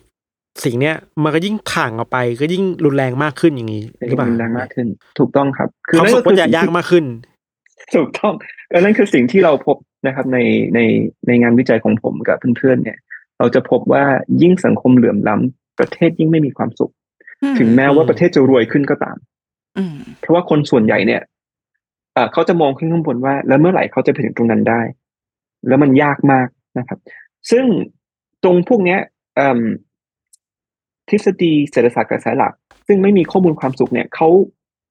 [0.63, 4.87] สิ่งเนี้ยมันก็ยิ่งถ่างออกไปก็ยิ่งรุนแรงมากขึ้นอย่างนี้หรือเปล่ารุนแรงมากขึ้น
[5.19, 7.05] ถูกต้องครับความนั่นสุขก็จะสิ่งยากที่มากขึ้น
[7.95, 8.33] ถูกต้อง
[8.71, 9.77] และนั่นคือสิ่งที่เราพบ
[10.07, 10.37] นะครับใน
[10.75, 10.79] ใน
[11.27, 12.97] ในงานวิจัยของผมกับเพื่อนๆเนี่ย
[13.39, 14.03] เราจะพบว่า
[14.41, 16.93] ยิ่งสังคมเหลื่อมล้ำประเทศยิ่งไม่มีความสุข
[17.59, 19.17] ถึงแม้ว่าประเทศจะรวยขึ้นก็ตาม
[19.77, 21.21] อืมเพราะว่าคนส่วนใหญ่เนี่ย
[22.13, 24.81] เอ่อเขาจะมองขึ้นข้างบนว่า แล้วเมื่อไหร่เขาจะไปถึงตรงนั้นได้
[25.67, 26.47] แล้วมันยากมาก
[26.79, 26.99] นะครับ
[27.51, 27.65] ซึ่ง
[28.43, 28.99] ตรงพวกเนี้ย
[29.35, 29.59] เอิ่ม
[31.09, 32.53] ทฤษฎีเศรษฐศาสตร์กระแสหลัก
[32.87, 34.29] ซึ่งไม่มีข้อมูลความสุขเนี่ยเขา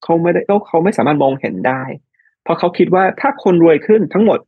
[0.03, 1.83] เขาไม่ได้เขาเขาไม่สามารถมองเห็นได้
[2.43, 4.38] เพราะเขาคิดว่าถ้าคนรวยขึ้นทั้งหมด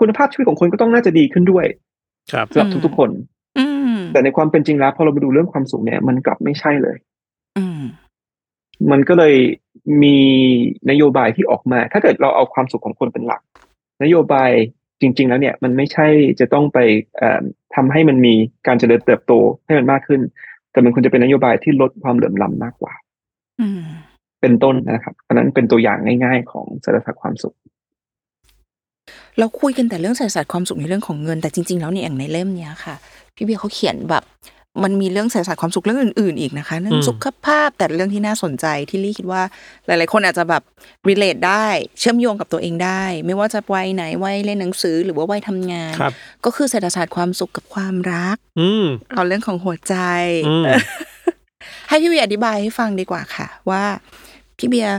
[0.00, 1.66] คุณภาพชีวิตของคนก็ต้องน่าจะดีขึ้นด้วย
[2.32, 3.10] ครับสำหรับทุกๆคน
[3.58, 6.96] อืมแต่ในความเป็นจริงแล้วพอเราไปดูเรื่องความสุขเนี่ย มันกลับไม่ใช่เลย
[7.58, 7.80] อืม
[8.90, 9.34] มันก็เลย
[10.02, 10.18] มี
[10.90, 13.42] นโยบายที่ออกมา ถ้าเกิดเราเอาความสุขของคนเป็นหลัก
[14.02, 14.50] นโยบาย
[15.00, 16.06] จริง ๆ แล้วเนี่ย มันไม่ใช่
[16.40, 16.78] จะต้องไป
[17.16, 17.42] เอ่อ
[17.74, 18.34] ทำให้มันมี
[18.66, 19.32] การเจริญเติบโต
[19.66, 20.20] ให้มันมากขึ้น
[20.72, 22.92] แต่มันควรจะเป็นนโยบายที่ลดความเหลื่อมล้ำมากกว่า
[23.60, 23.82] อืม
[24.40, 27.54] เป็นต้นนะครับอันนั้นเป็นตัวอย่างง่าย ๆ ของเศรษฐศาสตร์ความสุข
[29.38, 32.94] เราคุยกันแต่เรื่องเศรษฐศาสตร์ความสุขในเรื่องของเงิน แต่จริง ๆ แล้วเนี่ยอย่างในเล่มเนี้ยค่ะ
[33.34, 34.24] พี่เบียร์เขาเขียนแบบ
[34.82, 39.42] มันมีเรื่องเศรษฐศาสตร์ความสุขเรื่องอื่น ๆ อีกนะคะเรื่องอืมสุขภาพแต่เรื่องที่น่าสนใจที่ลี่คิดว่า
[39.86, 40.62] หลาย ๆ คนอาจจะแบบ
[41.08, 41.66] relate ได้
[41.98, 46.12] เชื่อมโยงกับตัวเองได้ ไม่ว่าจะวัยไหนวัยเรียนหนังสือหรือว่าวัยทำงานครับ
[46.44, 49.94] ก็คือเศรษฐศาสตร์ความสุขกับความรักอืมเอาเรื่องของหัวใจ
[50.48, 50.64] อืม
[51.88, 53.82] ให้พี่เบียร์อธิบายให้ฟังดีกว่าค่ะ ว่า
[54.60, 54.98] พี่เบียร์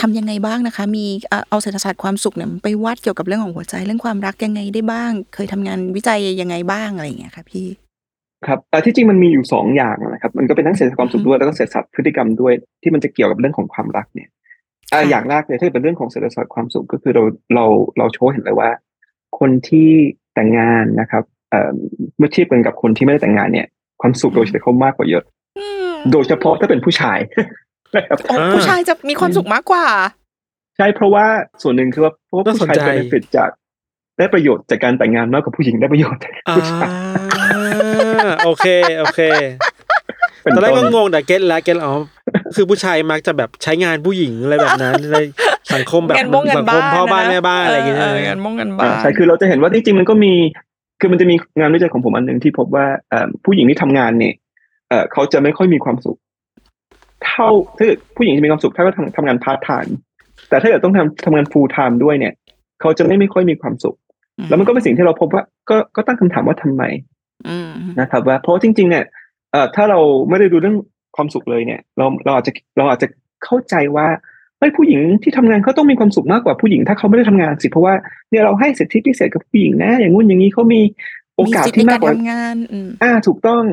[0.00, 7.66] ทำยังไงบ้างนะคะ มีเอาเอาเศรษฐศาสตร์ความสุขเนี่ยไปวัดเกี่ยวกับเรื่องของหัวใจเรื่องความรักยังไงได้บ้าง เคยทำงานวิจัยยังไงบ้างอะไรอย่างเงี้ยค่ะพี่
[8.46, 14.28] ครับแต่ที่จริงมันมีอยู่สองอย่างนะครับ มันก็เป็นทั้งเศรษฐศาสตร์ความสุขด้วยแล้วก็เศรษฐศาสตร์พฤติกรรมด้วย ที่มันจะเกี่ยวกับเรื่องของความรักเนี่ย
[14.92, 17.66] อ่าค่ะอย่างแรกเลยถ้าเป็นเรื่องของเศรษฐศาสตร์ความสุขก็คือเราเรา
[17.98, 18.70] เราโชว์เห็นเลยว่า
[19.38, 19.88] คนที่
[20.34, 21.70] แต่งงานนะครับเอ่อ
[22.18, 23.66] เมื่อเทียบกันกับคนที่ไม่ได้แต่งงานเนี่ย
[24.00, 25.24] ความสุขโดยเฉลี่ยเขามากกว่าเยอะ
[25.58, 27.18] อืมโดยเฉพาะถ้าเป็นผู้ชาย
[27.96, 29.86] นะครับโอ้ผู้ชายจะมีความสุขมากกว่า
[30.76, 31.26] ใช่เพราะว่า
[31.62, 33.50] ส่วนหนึ่งคือว่าเพราะว่าน่าผู้สนชายใจเป็นฟิตจาก
[34.18, 36.88] ได้ประโยชน์จากการแต่งงานมากกว่าผู้หญิงได้ประโยชน์จากอ่าผู้ชาย
[38.44, 38.66] โอเค
[38.98, 39.20] โอเค
[40.42, 41.94] เป็นตอนแรกต้ก็นงงแต่เก็ตแล้วเก็ตอ๋อ
[42.56, 45.16] คือผู้ชายมักจะแบบใช้งานผู้หญิงอะไรแบบนั้นใน
[45.74, 50.32] สังคมแบบงานบ้งงานสังคมบ้านพ่อบ้านนะแม่บ้านอะไรอย่างเงี้ยเอองานบ้งงานบ้าอ่านใช่คือเราจะเห็นว่าจริงๆมันก็มี
[51.00, 54.34] คือมันจะมีงานวิจัยของผมอันหนึ่งที่พบว่าเอ่อผู้หญิงที่ทำงานเนี่ย
[54.88, 56.18] เอ่อเขาจะไม่ค่อยมีความสุข
[57.26, 59.94] เท่าถ้าเกิดผู้หญิงจะมีความสุขถ้าเขาทำทำงานพาร์ทไทม์
[60.48, 62.34] แต่ถ้าเกิดต้องทำทำงาน full-time ด้วยเนี่ย
[62.80, 63.96] เขาจะไม่ไม่ค่อยมีความสุข
[64.48, 66.82] แล้วมันก็เป็นสิ่งที่เราพบว่าก็ก็ตั้งคำถามว่าทำไม
[67.48, 69.04] อืมนะครับว่าเพราะว่าจริง ๆ เนี่ย
[69.52, 70.76] เอ่อถ้าเราไม่ได้ดูเรื่อง
[71.16, 73.08] ความสุขเลยเนี่ย เราเราอาจจะเราอาจจะ
[73.44, 74.06] เข้าใจว่า
[74.58, 77.94] เฮ้ยผู้หญิงที่ทำงานเขาต้องมีความสุขมากกว่าผู้หญิงถ้าเขาไม่ได้ทำงานสิเพราะว่า
[78.30, 80.80] เนี่ยเราให้สิทธิพิเศษกับผู้หญิงนะ อย่างงู้นอย่างนี้เขามี
[81.36, 83.64] โอกาสสิทธิ์ที่ในมากการกว่าทำงานอืมอ่าถูกต้อง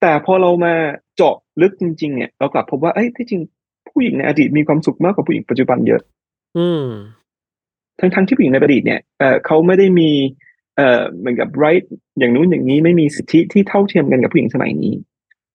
[0.00, 0.74] แต่พอเรามา
[1.16, 3.42] เจาะลึกจริง ๆ เนี่ยเรากลับพบว่าเอ้ยที่จริง
[3.88, 6.00] ผู้หญิงในอดีตมีความสุขมากกว่าผู้หญิงปัจจุบันเยอะ
[6.58, 6.86] อืม
[8.00, 10.10] ทั้งทั้งที่ผู้หญิงในอดีตเนี่ยเออเขาไม่ได้มี
[10.76, 11.84] เอ่อเหมือนกับ right
[12.18, 14.94] อย่างนู้นอย่างนี้ไม่มีสิทธิที่เท่าเทียมกันกับผู้หญิงสมัยนี้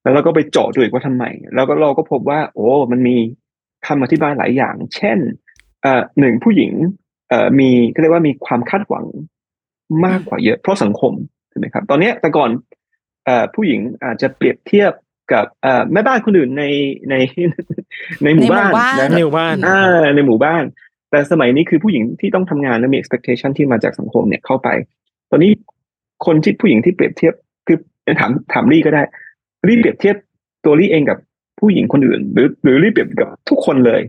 [0.01, 1.23] แล้วเราก็ไปเจาะดูอีกว่าทำไม
[1.55, 3.17] แล้วก็เราก็พบว่า โอ้ มันมี
[3.87, 5.17] คำอธิบายหลายอย่าง เช่น
[5.81, 6.71] เอ่อหนึ่งผู้หญิง
[7.29, 9.05] เอ่อมีก็เรียกว่ามีความคาดหวัง
[10.05, 11.13] มากกว่าเยอะ เพราะสังคม
[11.49, 12.49] ใช่ไหมครับ ตอนเนี้ยแต่ก่อน
[13.25, 14.91] เอ่อผู้หญิงอาจจะเปรียบเทียบ
[15.33, 16.63] กับเอ่อแม่บ้านคนอื่นใน
[17.09, 17.15] ใน
[18.23, 18.71] ในหมู่บ้าน
[19.11, 20.63] ในหมู่บ้านนะคในรับหมู่บ้านอ่าในหมู่บ้าน
[21.09, 24.69] แต่สมัยนี้คือผู้หญิงที่ต้องทำงานและมี expectation ที่มาจากสังคมเนี่ยเข้าไป
[25.31, 25.51] ตอนนี้
[26.25, 27.33] คนที่ผู้หญิงที่เปรียบเทียบ
[27.67, 27.77] คือ
[28.19, 29.03] ถามถามลี่ก็ได้
[29.67, 30.15] ลี่เปรียบเทียบ
[30.65, 31.17] ตัวลี่เองกับ
[31.59, 34.01] ผู้หญิงคนอื่น หรือ หรือลี่เปรียบกับทุกคนเลย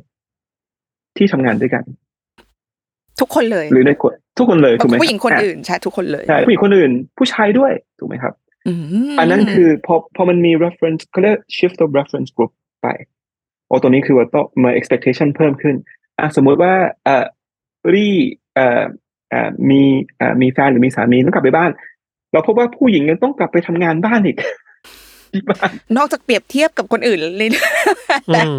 [1.16, 1.82] ที่ทำงานด้วยกัน
[3.20, 8.32] ทุกคนเลย หรือในคนทุกคนเลยถูกไหมผู้หญิงคนะอื่นใช่ทุกคนเลยใช่ผู้หญิงคนอื่น ผู้ชายด้วยถูกไหมครับ
[8.68, 8.72] อื
[9.12, 12.88] มอันนั้นคือพอพอมันมี reference เขาเรียก shift of reference group ไป
[13.66, 15.76] โอ้ตัวนี้คือว่าต้องมา expectation เพิ่มขึ้น
[16.18, 16.72] อะสมมุติว่า
[17.04, 17.24] เอ่อ
[17.94, 18.14] รี่
[18.54, 18.82] เอ่อ
[19.30, 19.82] เอ่อมี
[20.18, 21.70] เอ่อมีแฟนหรือมีสามีต้องกลับไปบ้าน
[22.32, 24.36] เราพบว่าผู้หญิงยังต้องกลับไปทำงานบ้านอีก
[25.32, 27.50] ที่บ้านนอกจากเปรียบเทียบกับคนอื่นเลย
[28.30, 28.58] อืม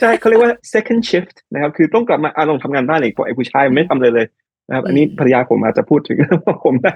[0.00, 4.26] ใช่เขาเรียกว่า second shift นะครับ คือต้องกลับมาอะลองทำงานบ้านอีกเพราะไอ้ผู้ชายมันไม่ทำเลยเลย
[4.68, 6.94] นะครับ อันนี้ภรรยาผมอาจจะพูดถึงว่าผมได้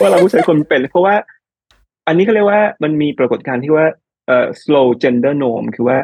[0.00, 1.14] ว่าเราผู้ชายคนเป็น เพราะว่า
[2.06, 3.86] อันนี้เขาเรียกว่ามันมีปรากฏการณ์ที่ว่า
[4.26, 5.98] เอ่อ slow gender norm คือว่า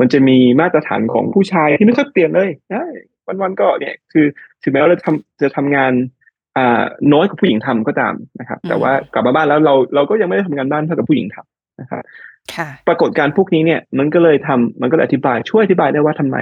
[0.00, 2.84] มันจะมีมาตรฐานของผู้ชายที่ไม่ค่อยเปลี่ยนเลยนะ
[3.42, 4.26] วันๆก็เนี่ยคือ
[4.62, 5.92] ถึงแม้ว่าเราทำจะทำงาน
[6.56, 6.82] อ่า
[7.12, 12.02] น้อยกว่าผู้หญิงทำก็ตามนะครับ แต่ว่ากลับมาบ้านแล้วเราเราก็ยังไม่ได้ทำงานบ้านเท่ากับผู้หญิงทำนะครับ
[12.56, 16.36] ค่ะปรากฏการณ์พวกนี้เนี่ยมันก็เลยทำมันก็เลยอธิบายช่วยอธิบายได้ว่าทำไม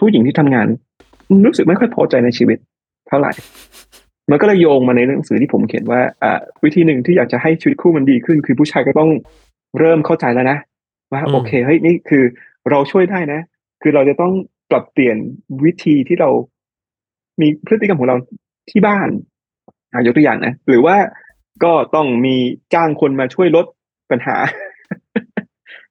[0.00, 0.66] ผู้หญิงที่ทำงาน
[1.46, 2.58] รู้สึกไม่ค่อยพอใจในชีวิต
[3.08, 3.32] เท่าไหร่
[4.30, 9.10] มันก็เลยโยงมาในหนังสือที่ผมเขียนว่าอ่าวิธีหนึ่งที่อยากจะให้ชีวิตคู่มันดีขึ้น คือผู้ชายก็ต้อง
[9.78, 10.58] เริ่มเข้าใจแล้วนะ
[11.12, 12.24] ว่าอืมโอเคเฮ้ยนี่คือ
[12.70, 13.40] เราช่วยได้นะ
[13.82, 14.32] คือเราจะต้อง
[14.70, 15.16] ปรับเปลี่ยน
[15.64, 16.30] วิธีที่เรา
[17.40, 18.16] มีพฤติกรรมของเรา
[18.70, 19.08] ที่บ้าน
[19.92, 20.96] อ่ายกตัวอย่างนะ หรือว่า
[21.64, 22.36] ก็ต้องมี
[22.74, 23.66] จ้างคนมาช่วยลด
[24.10, 24.36] ปัญหา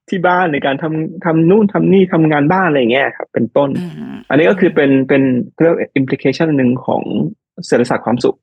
[0.09, 5.23] ที่บ้านในการทำทำนู่นทำนี่ทำงานบ้านอะไรอย่างเงี้ยครับเป็นต้นอืมอันนี้ก็คือเป็นเป็น
[5.61, 7.03] เรียกว่า implication หนึ่งของ
[7.67, 8.37] เศรษฐศาสตร์ความสุข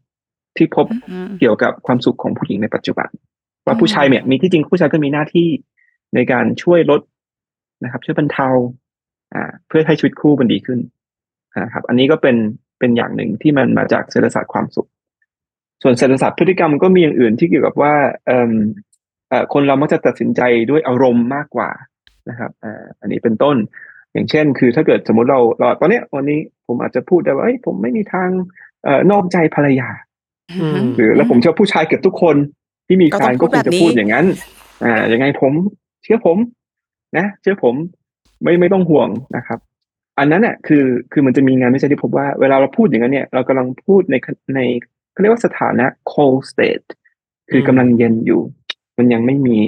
[0.56, 3.08] ที่พบอืมเกี่ยวกับความสุขของผู้หญิงในปัจจุบัน
[3.66, 5.48] ว่าผู้ชายเนี่ยมีที่จริงผู้ชายก็มีหน้าที่
[6.14, 7.00] ในการช่วยลด
[7.84, 8.48] นะครับ ช่วยบรรเทา
[9.34, 10.78] อ่าเพื่อให้ชีวิตคู่มันดีขึ้น
[11.62, 12.36] นะครับ อันนี้ก็เป็น
[12.78, 14.88] เป็นอย่างหนึ่งที่มันมาจากเศรษฐศาสตร์ความสุข
[15.82, 17.94] ส่วนเศรษฐศาสตร์พฤติกรรมก็มีอย่างอื่นที่เกี่ยวกับว่า
[18.26, 18.54] เอ่อเอ่อ
[19.52, 20.40] คนเรามักจะตัดสินใจ
[20.70, 21.70] ด้วยอารมณ์มากกว่า
[22.28, 23.56] นะครับอ่าอันนี้เป็นต้น
[24.12, 28.28] อย่างเช่น คือถ้าเกิดสมมติเราเราตอนเนี้ยวันนี้ผมอาจจะพูดได้ว่าเอ้ยผมไม่มีทาง
[28.84, 29.88] เอ่อนอกใจภรรยา
[30.60, 32.36] อืมหรือแล้วผมเชื่อผู้ชายเกือบทุกคน
[32.86, 34.26] ที่มีแฟนก็ก็ต้องพูดแบบนี้คงจะพูดอย่างนั้น
[34.84, 35.52] อ่ายังไงผม
[36.02, 36.38] เชื่อผม
[37.16, 37.74] นะเชื่อผม
[38.42, 39.58] ไม่ไม่ต้องห่วงนะครับ
[40.18, 44.14] อันนั้นน่ะคือคือมันจะมีงานวิจัยที่พบว่าเวลาเราพูดอย่างนั้นเนี่ย เรากำลังพูดใน
[44.54, 44.60] ใน
[45.12, 46.88] เขาเรียกว่าสถานะ cold state
[47.50, 48.40] คือมกำลังเย็นอยู่
[48.98, 49.58] มันยังไม่มี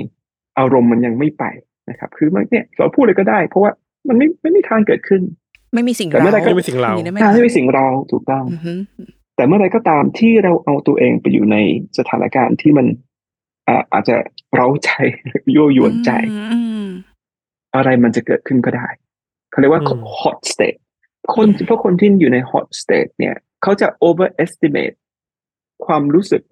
[0.58, 1.44] อารมณ์มันยังไม่ไป
[1.90, 3.72] นะครับ คือมันเนี่ยเราพูดเลยก็ได้ เพราะว่า
[4.08, 5.22] มันไม่ไม่มีทางเกิดขึ้น
[5.74, 8.74] ไม่มีสิ่งแต่เมื่อไหร่ก็ไม่มีสิ่งเราอย่ได้ไหมถ้าไม่มีสิ่งเราถูกต้องอือฮึ
[9.36, 11.56] แต่เมื่อไรก็ตามที่เราเอาตัวเองไปอยู่ใน
[11.98, 12.86] สถานการณ์ที่มัน
[13.68, 14.16] อ่าอาจจะ
[14.54, 14.90] เร้าใจ
[15.24, 16.10] หรือยั่วยวนใจ
[16.52, 16.86] อืม
[17.74, 18.88] อะไรมันจะเกิดขึ้นก็ได้
[19.50, 20.78] เขาเรียกว่าอืม hot state
[21.34, 24.96] คนเพราะคนที่อยู่ใน hot state เนี่ย เขาจะ overestimate
[25.86, 26.42] ความรู้สึก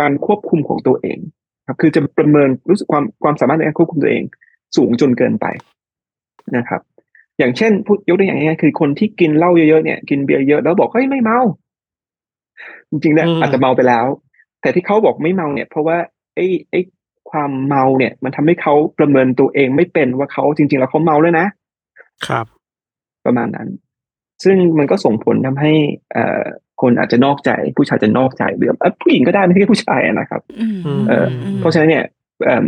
[0.00, 1.18] การควบคุมของตัวเอง
[1.66, 4.22] ครับคือจะประเมินรู้สึกความความสามารถในการควบคุมตัวเอง
[4.76, 5.46] สูงจนเกินไป
[6.56, 6.80] นะครับ
[7.38, 11.40] อย่างเช่นพูดยกตัวอย่างง่ายๆคือคนที่กินเหล้าเยอะๆเนี่ยกินเบียร์เยอะแล้วบอกเฮ้ยไม่เมา
[12.90, 14.06] จริงๆเนี่ยอืมอาจจะเมาไปแล้ว
[14.60, 15.96] แต่ที่เขาบอกไม่เมาเนี่ย เพราะว่า
[16.34, 16.80] ไอ้ไอ้
[17.30, 21.46] ความเมาเนี่ย มันทำให้เขาประเมินตัวเองไม่เป็นว่าเขาจริง ๆ แล้วเขาเมาเลยนะ
[22.26, 22.46] ครับ
[23.24, 23.68] ประมาณนั้น
[24.44, 25.72] ซึ่งมันก็ส่งผลทำให้
[26.12, 26.44] เอ่อ
[26.82, 31.26] คนอาจจะนอกใจ ผู้ชายจะนอกใจหรือเอ่อผู้หญิงก็ได้ไม่ใช่แค่ผู้ชายอะนะครับอืมอืมเอ่อ
[31.58, 32.04] เพราะฉะนั้นเนี่ย
[32.46, 32.66] เอ่อ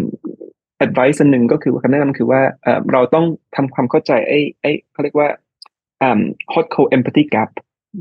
[0.85, 3.24] advice อันหนึ่งก็คือว่าคำแนะนำคือว่าเอ่อเราต้อง
[3.57, 5.29] ทำความเข้าใจไอ้ไอ้เขาเรียกว่า
[6.03, 6.20] อ่า
[6.53, 7.50] hot cold empathy gap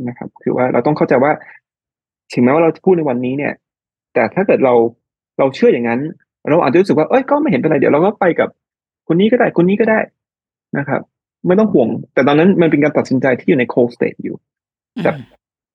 [0.08, 1.32] นะครับ คือว่าเราต้องเข้าใจว่า
[2.34, 3.54] ถึงแม้ว่าเราจะพูดในวันนี้เนี่ย
[4.14, 4.74] แต่ถ้าเกิดเรา
[5.40, 6.00] เราเชื่ออย่างนั้น
[6.50, 8.50] เราอาจจะรู้สึกว่าเอ้ยก็ไม่เห็นเป็นไรเดี๋ยวเราก็ไปกับ
[9.08, 10.00] คนนี้ก็ได้คนนี้ก็ได้
[10.78, 11.02] นะครับ
[11.48, 14.36] ไม่ต้องห่วง แต่ตอนนั้นมันเป็นการตัดสินใจที่อยู่ใน cold state อยู่
[15.04, 15.12] แต่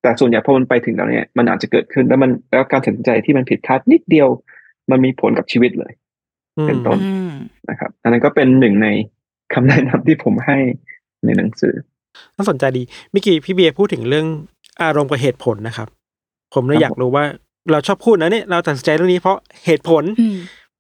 [0.03, 4.29] แต่ส่วนใหญ่พอมันไปถึงแล้วเนี่ยมันอาจจะเกิดขึ้นแล้วมันแล้วการตัดสินใจที่มันผิดพลาดนิดเดียว
[4.91, 5.93] มันมีผลกับชีวิตเลย
[6.59, 7.33] อืมเป็นต้นอืม
[7.71, 8.89] นะครับ อันนั้นก็เป็นหนึ่งใน
[9.55, 10.59] คำแนะนำที่ผมให้
[11.25, 11.75] ในหนังสือ
[12.37, 14.27] น่าสนใจดีเมื่อกี้พี่เบียร์พูดถึงเรื่อง
[14.83, 15.89] อารมณ์กับเหตุผลนะครับ
[16.55, 17.25] ผมเลยครับอยากรู้ว่า
[17.71, 20.27] เราชอบพูดนะเนี่ยเราตัดสินใจเรื่องนี้เพราะเหตุผลอื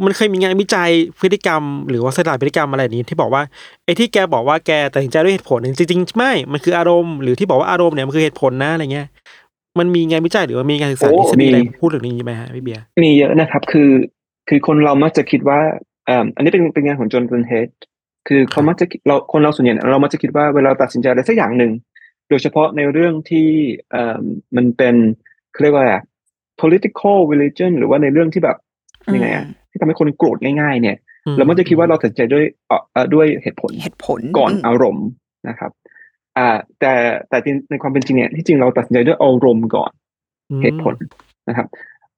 [0.04, 3.42] มันเคยมีงานวิจัยพฤติกรรม หรือว่าสลายพฤติกรรมอะไรนี้ ที่บอกว่า
[3.84, 9.06] ไอ้ที่แกบอกว่าแกตัดสินใจด้วยเหตุผลจริงๆไม่ มันคืออารมณ์หรือที่บอกว่าอารมณ์เนี่ยมันคือเหตุผลนะอะไรเงี้ย
[9.78, 13.90] มันมีงานวิจัยหรือว่ามีงานศึกษาโอ้ทฤษฎีอะไรพูดถึงนี้ไหมฮะพี่เบียร์มีเยอะนะครับ คือ
[14.48, 15.60] คือคนเรามักจะคิดว่า
[16.08, 17.68] อ่ออันนี้เป็นเป็นงานของจอห์นสันเฮด
[18.28, 21.72] คือเขามักจะเราคนเราส่วนใหญ่เรามักจะคิดว่าเวลาตัดสินใจอะไรสักอย่างหนึ่ง
[22.28, 23.48] โดยเฉพาะในเรื่องที่
[23.94, 24.02] อ่
[24.56, 24.94] มันเป็น
[25.52, 26.04] เขาเรียกว่าอะไรอะ
[26.60, 28.56] political religion หรือว่าในเรื่องที่แบบ
[29.14, 29.44] ยังไงอะ
[29.78, 30.96] ที่ทำให้คนโกรธง่ายๆ เนี่ย
[31.36, 35.06] เรามักจะคิดว่าเราตัดสินใจด้วยเอ่อเอ่อด้วยเหตุผลเหตุผลก่อนอารมณ์
[35.48, 35.70] นะครับ
[36.36, 36.48] อ่า
[36.80, 36.92] แต่
[37.28, 37.38] แต่
[37.70, 39.90] ในความเป็นจริงเนี่ยที่จริงเราตัดสินใจด้วยอารมณ์ก่อน
[40.62, 40.94] เหตุผล
[41.48, 41.66] นะครับ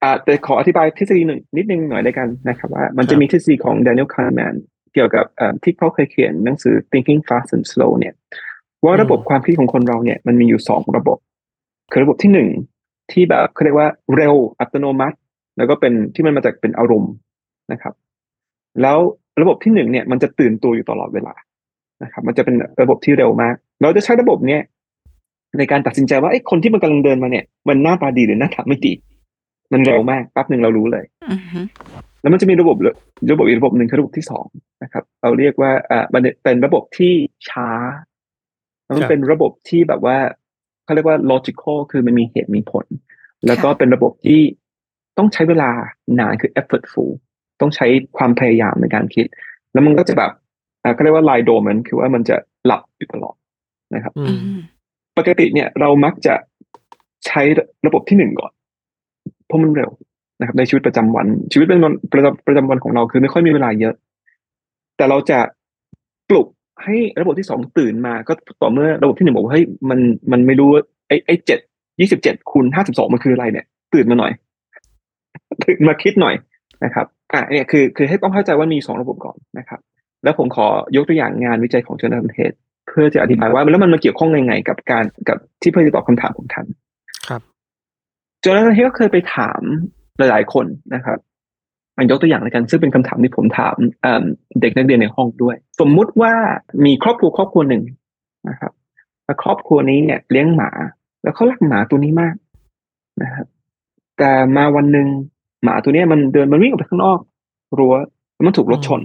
[0.03, 4.55] อ่าแต่ขออธิบายทฤษฎีหนึ่งนิดนึงหน่อยได้กันนะครับว่ามันจะมีทฤษฎีของ Daniel Kahneman
[4.95, 8.15] เกี่ยวกับอ่าที่เขาเคยเขียนหนังสือ Thinking Fast and Slow เนี่ย
[8.85, 11.19] ว่าระบบความคิดของคนเราเนี่ยมันมีอยู่สองระบบ
[11.91, 12.49] คือระบบที่หนึ่ง
[13.13, 15.17] ที่แบบเขาเรียกว่าเร็วอัตโนมัติ
[15.57, 17.13] แล้วก็เป็นที่มันมาจากเป็นอารมณ์
[17.73, 17.95] นะครับ
[18.83, 18.99] แล้ว
[19.41, 21.35] ระบบที่หนึ่งเนี่ยมันจะตื่นตัวอยู่ตลอดเวลา
[22.03, 24.63] นะครับ มันจะเป็นระบบที่เร็วมาก เราจะใช้ระบบเนี้ย
[25.59, 28.93] ในการตัดสินใจว่าไอ้คนที่มันกำลังเดินมาเนี่ย มันหน้าตาดีหรือหน้าตาไม่ดี
[29.73, 31.61] มันเร็วมากแป๊บหนึ่งเรารู้เลยอือฮึ
[32.23, 32.77] แล้วมันจะมีระบบ
[33.33, 34.47] ระบบอีกระบบหนึ่งคือระบบที่สอง
[34.83, 37.13] นะครับ เราเรียกว่าอ่ามันเป็นระบบที่
[37.49, 37.69] ช้า
[38.85, 40.19] แล้วมันเป็นระบบที่แบบว่า
[40.85, 42.87] เขาเรียกว่า logical คือมันมีเหตุมีผล
[43.47, 44.41] แล้วก็เป็นระบบที่
[45.19, 45.71] ต้องใช้เวลา
[46.21, 47.11] นานคือ effortful
[47.61, 49.27] ต้องใช้ความพยายามในการคิด
[49.73, 50.31] แล้วมันก็จะแบบ
[50.83, 53.35] อ่าเขาเรียกว่า lie dormant คือว่ามันจะหลับอยู่ตลอด
[53.95, 54.59] นะครับอือืมม
[55.19, 56.35] ปกติเนี่ยเรามักจะ
[57.27, 57.43] ใช้
[57.87, 58.53] ระบบที่หนึ่งก่อน
[59.47, 59.91] เพราะมันเร็ว
[60.41, 63.95] นะครับ ในชีวิตประจำวัน ชีวิตประจำประจำประจำวันของเราคือไม่ค่อยมีเวลาเยอะ
[64.97, 65.39] แต่เราจะ
[66.29, 66.47] ปลุก
[66.85, 70.01] ให้ระบบที่สองตื่นมา ก็ต่อเมื่อระบบที่หนึ่งบอกว่าเฮ้ยมัน
[70.33, 71.59] มันไม่รู้ว่าไอ้ไอ้เจ็ด
[72.01, 74.33] ยี่สิบเจ็ดคูณห้าสิบสองมันคืออะไรเนี่ย ตื่นมาหน่อย
[75.65, 76.35] ตื่นมาคิดหน่อย
[76.85, 79.81] นะครับอะเนี่ยคือคือให้ต้องเข้าใจว่ามีสองระบบก่อนนะครับ
[80.25, 80.67] แล้วผมขอ
[80.97, 82.53] ยกตัวอย่างงานวิจัยของจอร์แดนเทส
[82.89, 86.67] เพื่อจะอธิบายว่าแล้วมันมาเกี่ยวข้องยังไงกับการกับที่เพื่อจะตอบคำถามของทัน
[87.29, 87.43] ครับ
[88.45, 89.63] จอร์แดนเทสก็เคยไปถาม
[90.19, 91.19] หลาย ๆ คนนะครับ
[91.97, 94.25] อันยกตัวอย่างเลยกัน ซึ่งเป็นคำถามที่ผมถามเอิ่ม
[94.61, 96.33] เด็กนักเรียนในห้องด้วย สมมุติว่า
[96.85, 97.83] มีครอบครัวครอบครัวหนึ่ง
[98.49, 98.73] นะครับ
[99.25, 100.71] แล้วครอบครัวนี้เนี่ยเลี้ยงหมา
[101.23, 102.35] แล้วเขารักหมาตัวนี้มาก
[103.23, 103.47] นะครับ
[104.19, 105.09] แต่มาวันหนึ่ง
[105.65, 107.19] หมาตัวเนี้ยมันเดินมันวิ่งออกไปข้างนอก
[107.79, 107.95] รั้ว
[108.35, 109.01] แล้วมันถูกรถชน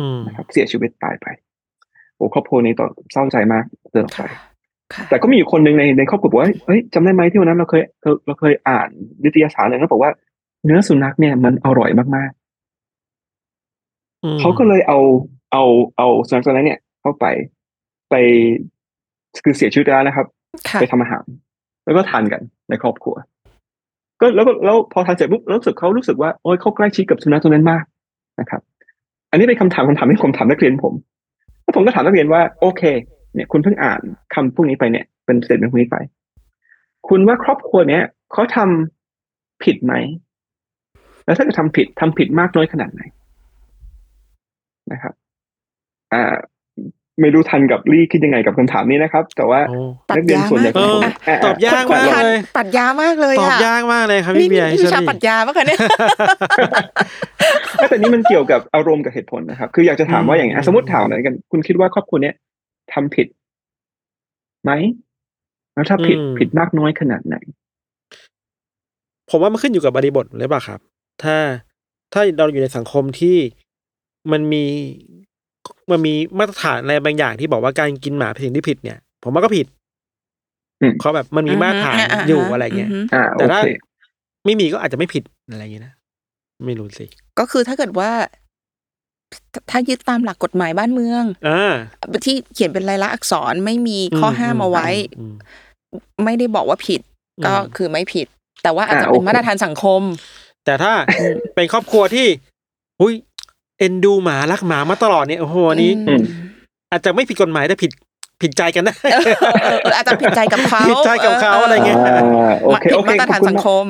[0.00, 1.26] อืมนะครับเสียชีวิตตายไป
[2.16, 4.54] โอ้ครอบครัวนี้ตอนเศร้าใจมากเดินออกไปค่ะ
[4.94, 8.88] ค่ะแต่ก็มีอยู่คนหนึ่งในในครอบครัวบอกว่าเฮ้ยจำได้ไหมที่วันนั้นเราเคยเราเราเคยอ่าน
[9.24, 10.12] วิทยาศาสตร์เลยแล้วบอกว่า
[10.64, 12.30] เนื้อสุนัขเนี่ยมันอร่อยมาก
[14.24, 14.98] อืมๆเขาก็เลยเอา
[15.52, 15.64] เอา
[15.96, 17.26] เอาสุนัขตัวนั้นเนี่ย เข้าไป
[18.10, 18.14] ไป
[19.44, 20.26] คือเสียชีวิตแล้วนะครับ
[20.68, 21.24] ค่ะไปทำอาหาร
[21.84, 23.14] แล้วก็ทานกันในครอบครัว
[24.20, 27.84] ก็แล้วก็แล้วพอทานเสร็จปุ๊บรู้สึกเขารู้สึกว่าโอ้ยเขาใกล้ชิดกับสุนัขตัวนั้นมาก
[28.40, 28.62] นะครับ
[29.30, 30.94] อันนี้เป็นคำถามคำถามที่ผมถามนักเรียนผม
[31.62, 32.82] แล้วผมก็ถามนักเรียนว่า โอเค
[33.34, 34.00] เนี่ย คุณเพิ่งอ่าน
[34.34, 35.96] คำพวกนี้ไปเนี่ย เป็นเสร็จเป็นพวกนี้ไป
[37.08, 39.94] คุณว่าครอบครัวเนี้ยเขาทำผิดไหม
[41.24, 43.02] แล้วถ้าเกิดทำผิดทำผิดมากน้อยขนาดไหน
[44.92, 45.14] นะครับ
[46.12, 46.34] อ่า
[47.20, 49.76] ไม่รู้ทันกับลี่คิดยังไงกับคำถามนี้นะครับ แต่ว่าโอ้
[50.08, 55.78] ปัดนักเรียนยาส่วนใหญ่มากของผมเอออะตอบยากขอมากขอเลยปัดยามากเลยตอบอะยากมากเลยครับนี่พี่เบียร์นี่เชวิอชารี่ปัดยาปะคะเนี่ย
[57.88, 62.34] แต่นี้มันเกี่ยวกับอารมณ์กับเหตุผลนะครับ คืออยากจะถามว่าอย่างนี้อะสมมติถามหน่อยกัน คุณคิดว่าครอบครัวเนี้ย
[62.92, 63.26] ทำผิด
[64.64, 64.72] ไหม
[65.74, 67.36] แล้วถ้าผิดผิดมากน้อยขนาดไหน
[69.30, 70.80] ผมว่ามันขึ้นอยู่กับบริบทเลยเปล่าครับ
[71.22, 71.36] ถ้า
[72.12, 73.36] ถ้าเราอยู่ในสังคมที่
[74.32, 74.64] มันมี
[75.90, 79.66] มันมีมาตรฐานอะไรบางอย่างที่บอกว่าการกินหมาเป็นสิ่งที่ผิดเนี่ย ผมว่าก็ผิด
[80.80, 83.68] อืมเขาแบบมันมีมาตรฐานอือฮึอยู่อะไรเงี้ยอือฮึอ่าแต่โอถ้าเค
[84.44, 85.92] ไม่มีก็อาจจะไม่ผิดอะไรอย่างเงี้ยนะ
[86.66, 87.06] ไม่รู้สิ
[87.38, 88.10] ก็คือถ้าเกิดว่า
[89.52, 91.74] ถ้าถ้ายึดตามหลักกฎหมายบ้านเมืองอ่า
[92.26, 95.34] ที่เขียนเป็นลายลักษณ์อักษรไม่มีข้อห้ามเอาไว้อืม
[96.24, 97.00] ไม่ได้บอกว่าผิด
[97.46, 98.26] ก็อืมคือไม่ผิด
[98.62, 100.00] แต่ว่าอาจจะอ่าเป็นโอเคมาตรฐานสังคม
[100.64, 100.92] แต่ถ้า
[101.54, 102.26] เป็นครอบครัวที่
[103.00, 103.14] หุย
[103.78, 106.22] เอ็นดูหมารักหมามาตลอดเนี่ยโอ้โหอันนี้อืม
[106.90, 107.90] อาจจะไม่ผิดกฎหมายแต่ผิด
[108.42, 113.86] ผิดใจกันได้เออเออเอออาจจะผิดใจกับเขาผิดใจกับเขาอะไรเงี้ยอ่าโอเคผิดโอเคมาตรฐานขอบคุณสังคม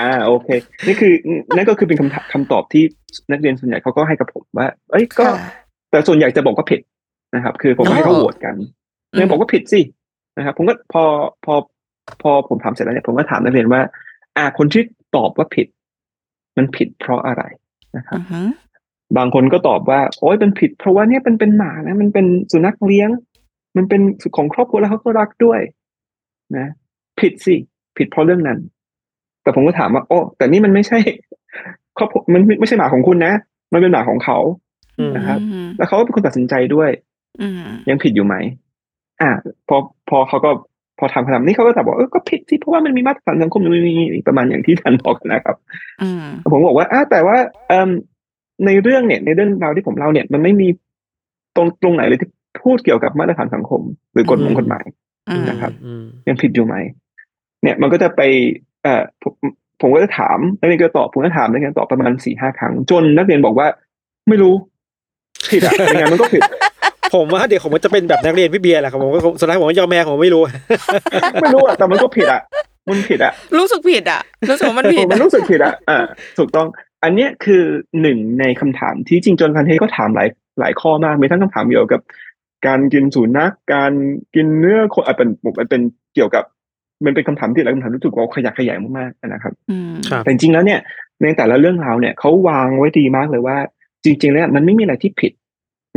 [0.00, 0.48] อ่าโอเค
[0.86, 1.12] นี่คือ
[1.56, 2.84] นั่นก็คือเป็นคำถามคำตอบที่
[3.30, 5.36] นักเรียนส่วนใหญ่เขาก็ให้กับผมว่า เอ้ยก็ค่ะ
[5.90, 6.80] แต่ส่วนใหญ่จะบอกว่าผิด
[7.34, 8.54] นะครับ คือผมให้เขาอ๋อโหวตกัน
[9.14, 9.80] เนี่ยบอกว่าผิดสิ
[10.36, 11.02] นะครับ ผมก็พอ
[11.44, 11.54] พอ
[12.22, 13.80] พอผมถามเสร็จแล้วเนี่ยผมก็ถามนักเรียนว่า
[14.36, 14.82] อ่าคนที่
[15.16, 15.66] ตอบว่าผิด
[16.56, 17.42] มันผิดเพราะอะไร
[17.96, 18.40] นะครับอือฮึ
[19.16, 23.10] บางคนก็ตอบว่า โอ้ยเป็นผิด เพราะว่าเนี่ยเป็นเป็นหมานะ มันเป็นสุนัขเลี้ยง
[23.76, 24.00] มันเป็น
[24.36, 25.60] ของครอบครัวแล้วเขาก็รักด้วย
[26.56, 26.66] นะ
[27.20, 27.54] ผิดสิ
[27.96, 28.58] ผิดเพราะเรื่องนั้น
[29.42, 30.98] แต่ผมก็ถามว่า โอ้แต่นี่มันไม่ใช่
[31.98, 33.32] ครอบครัวมันไม่ไม่ใช่หมาของคุณนะ
[33.72, 34.38] มันเป็นหมาของเขา
[34.98, 36.90] อืมนะครับอืมแล้วเขาก็เป็นคนตัดสินใจด้วย
[37.40, 38.34] อืมยังผิดอยู่ไหม
[39.20, 39.30] อ่า
[39.68, 39.76] พอ
[40.08, 40.50] พอเขาก็
[40.98, 43.94] พอทำคำถามนี้เขาก็ตอบบอกเออก็ผิดสิเพราะว่ามันมีมาตรฐานสังคมมันมี
[44.26, 45.56] ประมาณอย่างที่ท่านบอกนะครับ
[46.02, 47.36] อืมผมบอกว่าอ่าแต่ว่า
[47.68, 47.90] เอ่ม
[48.66, 50.68] ในเรื่องเนี่ยในเรื่องราวที่ผมเล่าเนี่ย มันไม่มี
[51.56, 52.28] ตรงตรงไหนเลยที่
[52.64, 53.80] พูดเกี่ยวกับมาตรฐานสังคม
[54.12, 54.84] หรือกฎหมายกฎหมาย
[55.28, 56.74] อืมนะครับอืมยังผิดอยู่ไหม
[57.62, 58.20] เนี่ยมันก็จะไป
[58.82, 59.32] เอ่อผม
[59.80, 63.66] ผมก็จะถามนักเรียนก็ตอบผมก็ถามนักเรียนตอบประมาณสี่ห้าครั้ง จนนักเรียนบอกว่า
[64.28, 64.54] ไม่รู้
[65.50, 66.42] ผิดอะยังไงมันก็ผิด
[67.14, 70.42] ผมว่าเดี๋ยวผมมันจะเป็นแบบนักเรียนพี่เบียร์แหละครับผมก็สุดท้ายผมก็ยอมแม่ผมไม่รู้
[71.42, 72.40] ไม่รู้อะแต่มันก็ผิดอะ
[72.88, 75.98] มันผิดอะรู้สึกผิดอะรู้สึกว่ามันผิดมัอะนรู้สึกผิดอะอ่า
[76.38, 76.66] ถูกต้อง
[77.02, 77.62] อันเนี้ยคือ
[78.00, 80.28] หนึ่งในคำถามที่จริงจนพันเทก็ถามหลาย
[80.60, 82.00] หลายข้อมากมีทั้งคำถามเกี่ยวกับ
[82.66, 83.92] การกินสุนัขการ
[84.34, 85.80] กินเนื้อคนอะเป็นมันเป็น
[86.14, 86.44] เกี่ยวกับ
[87.04, 90.80] มันเป็นคำถามที่หลายคำถามรู้สึกว่าขยักขยายมากๆนะครับอืมครับแต่จริงๆแล้วเนี่ย
[91.22, 93.56] ในแต่ละเรื่องราวเนี่ยเขาวางไว้ดีมากเลยว่า
[94.04, 95.32] จริง ๆ แล้วมันไม่มีอะไรที่ผิด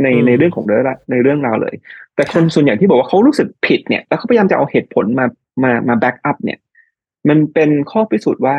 [0.02, 1.74] ในอืมในเรื่องของเรื่องละในเรื่องราวเลย
[2.14, 5.26] แต่คนส่วนใหญ่ที่บอกว่าเขารู้สึกผิดเนี่ย แล้วเขาพยายามจะเอาเหตุผลมา
[5.62, 6.58] มามาแบ็กอัพเนี่ย
[7.28, 8.56] มันเป็นข้อพิสูจน์ว่า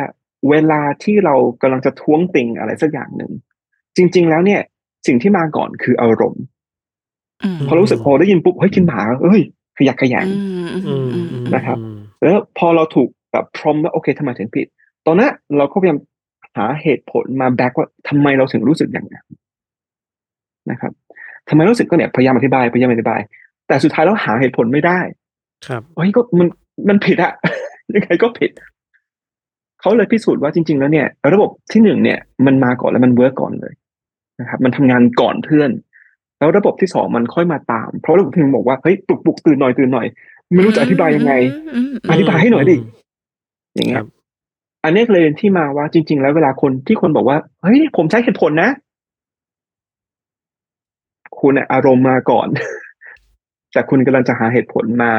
[0.50, 3.32] เวลาที่เรากำลังจะท้วงติงอะไรสักอย่างหนึ่ง
[3.96, 4.60] จริง ๆ แล้วเนี่ย
[5.06, 6.44] สิ่งที่มาก่อนคืออารมณ์
[7.44, 9.40] อืมพอรู้สึกพอได้ยินปุ๊บเฮ้ยกินหมาเอ้ย
[9.78, 11.78] ขยักขยงอืมอืมอือืมมอือืมมนะครับ
[12.22, 14.66] แล้วพอเราถูกแบบพรอมว่าโอเคทำไมถึงผิด
[15.06, 15.98] ตอนนั้นเราก็พยายาม
[16.56, 19.24] หาเหตุผลมาแบ็กว่าทำไมเราถึงรู้สึกอย่างนั้น
[20.70, 20.92] นะครับ
[21.48, 23.20] ทำไมรู้สึกก็เนี่ยพยายามอธิบายพยายามอธิบาย
[23.68, 25.00] แต่สุดท้ายแล้วหาเหตุผลไม่ได้
[25.66, 26.48] ครับเฮ้ยก็มัน
[26.88, 27.32] มันผิดอะ
[27.94, 28.50] ยังไงก็ผิด
[29.84, 33.74] เขาเลยพิสูจน์ว่าจริง ๆ แล้วเนี่ย ระบบที่หนึ่งเนี่ยมันมาก่อนแล้วมันเวิร์กก่อนเลย
[34.40, 35.70] นะครับ มันทำงานก่อนเพื่อน
[36.38, 40.06] แล้วระบบที่สองมันค่อยมาตาม เพราะระบบที่หนึ่งบอกว่าเฮ้ยปลุกปลุกตื่นหน่อยตื่นหน่อย
[40.54, 41.32] ไม่รู้จะอธิบายยังไง
[41.74, 42.76] อืมอธิบายให้หน่อยดิ
[43.74, 44.08] อย่างเงี้ครัยบ
[44.84, 48.70] อันนี้เลยที่มาว่าจริง ๆ แล้วเวลาคนที่คนบอกว่าเฮ้ยผมใช้เหตุผลนะ
[51.40, 52.48] คุณน่ะอารมณ์มาก่อน
[53.72, 55.10] แต่คุณกำลังจะหาเหตุผลมา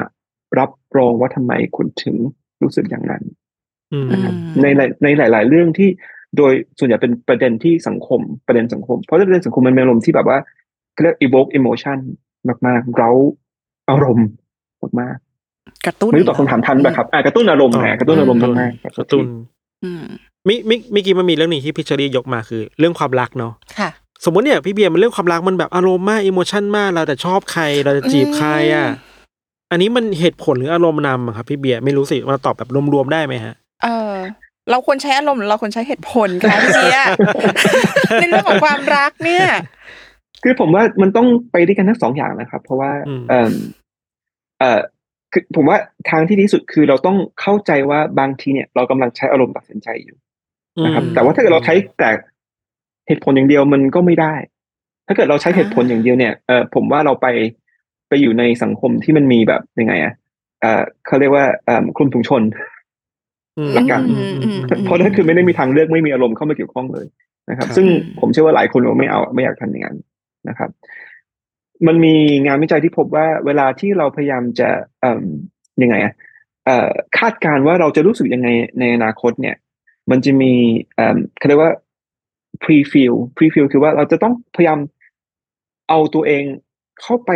[0.60, 2.15] รับรองว่าทำไมคุณถึง
[2.62, 3.44] รู้สึกอย่างนั้นอืมนะครับ
[4.61, 5.89] ในหลายในหลาย ๆ เรื่องที่
[6.37, 10.37] โดยส่วนใหญ่เป็นประเด็นที่สังคมประเด็นสังคม เพราะประเด็นสังคมมันเป็นอารมณ์ที่แบบว่า
[10.93, 11.97] เขาเรียก evoke emotion
[12.67, 13.11] มากๆ เร้า
[13.89, 14.27] อารมณ์
[15.01, 15.17] มาก
[15.85, 19.25] กระตุ้ๆนไม่รู้ตอบคำถามทันแบบครับอะกระตุ้นอารมณ์อ๋อแหมกระตุ้นอารมณ์มากๆครับกระตุ้น
[19.83, 20.03] อืม
[20.47, 23.89] มิมิเมื่อกี้มันมีเรื่องหนี้ที่พิชเชอรี่ยกมาคือ เรื่องความรักเนาะค่ะ
[24.25, 29.13] สมมติเนี่ยพี่เบียร์มันเรื่องความรักมันแบบอารมณ์มากอิโมชันมากเราแต่ชอบใครเราจะจีบใครอะอืม
[29.71, 34.13] อันนี้มันเหตุผลหรืออารมณ์นำอะครับพี่เบียร์ไม่รู้สิมาตอบแบบรวมๆได้ไหมฮะ เออ
[34.71, 37.05] เราควรใช้อารมณ์หรือเราควรใช้เหตุผลคะพี่เบียร์
[38.21, 39.47] ในเรื่องของความรักเนี่ย
[40.43, 43.51] คือผมว่ามันต้องไปด้วยกันทั้งสองอย่างนะครับ เพราะว่าอืมเอ่อ
[44.59, 44.79] เอ่อ
[45.31, 45.77] คือผมว่า
[46.09, 50.17] ทางที่ดีที่สุดคือเราต้องเข้าใจว่าบางทีเนี่ยเรากำลังใช้อารมณ์ตัดสินใจอยู่
[50.85, 52.09] นะครับอืมแต่ว่าถ้าเกิดเราใช้แต่
[53.07, 54.33] เหตุผลอย่างเดียวมันก็ไม่ได้
[55.07, 57.27] ถ้าเกิดเราใช้เหตุผลอย่างเดียวเนี่ยเออผมว่าเราไป
[58.09, 60.13] ไปอยู่ในสังคมที่มันมีแบบยังไงอะ
[60.61, 62.74] เออเขาเรียกว่าเอ่อคลุมถุงชนอืม
[63.73, 67.05] หลักการอืมอืมเพราะนั่นคือไม่ได้มีทางเลือกไม่มีอารมณ์เข้ามาเกี่ยวข้องเลย
[67.49, 67.85] นะครับครับซึ่ง
[68.19, 69.97] ผมเชื่อว่าหลายคนเราไม่เอาไม่อยากทำอย่างนั้น
[70.49, 70.69] นะครับ
[71.87, 72.15] มันมี
[72.45, 74.69] งานวิจัยที่พบว่าเวลาที่เราพยายามจะ
[75.01, 75.23] เอ่อ
[75.81, 76.13] ยังไงอะ
[76.65, 78.47] เอ่อคาดการณ์ว่าเราจะรู้สึกยังไง
[78.79, 79.55] ในอนาคตเนี่ย
[80.11, 80.53] มันจะมี
[80.95, 81.73] เอ่อเขาเรียกว่า
[82.63, 84.79] pre feel pre feel คือว่าเราจะต้องพยายาม
[85.89, 86.43] เอาตัวเอง
[87.01, 87.31] เข้าไป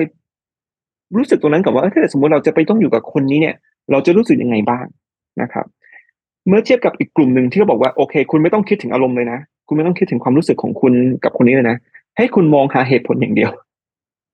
[1.17, 3.55] รู้สึกตรงนั้นก่อนว่าเอ้ยถ้าเกิดสมมติเราจะไปต้องอยู่กับคนนี้เนี่ย
[3.91, 4.85] เราจะรู้สึกยังไงบ้าง
[5.41, 5.65] นะครับ
[6.49, 11.77] เมื่อเทียบกับอีกกลุ่มหนึ่งที่เขาบอกว่าโอเค คุณไม่ต้องคิดถึงอารมณ์เลยนะ คุณไม่ต้องคิดถึงความรู้สึกของคุณกับคนนี้เลยนะ
[12.17, 13.51] ให้คุณมองหาเหตุผลอย่างเดียว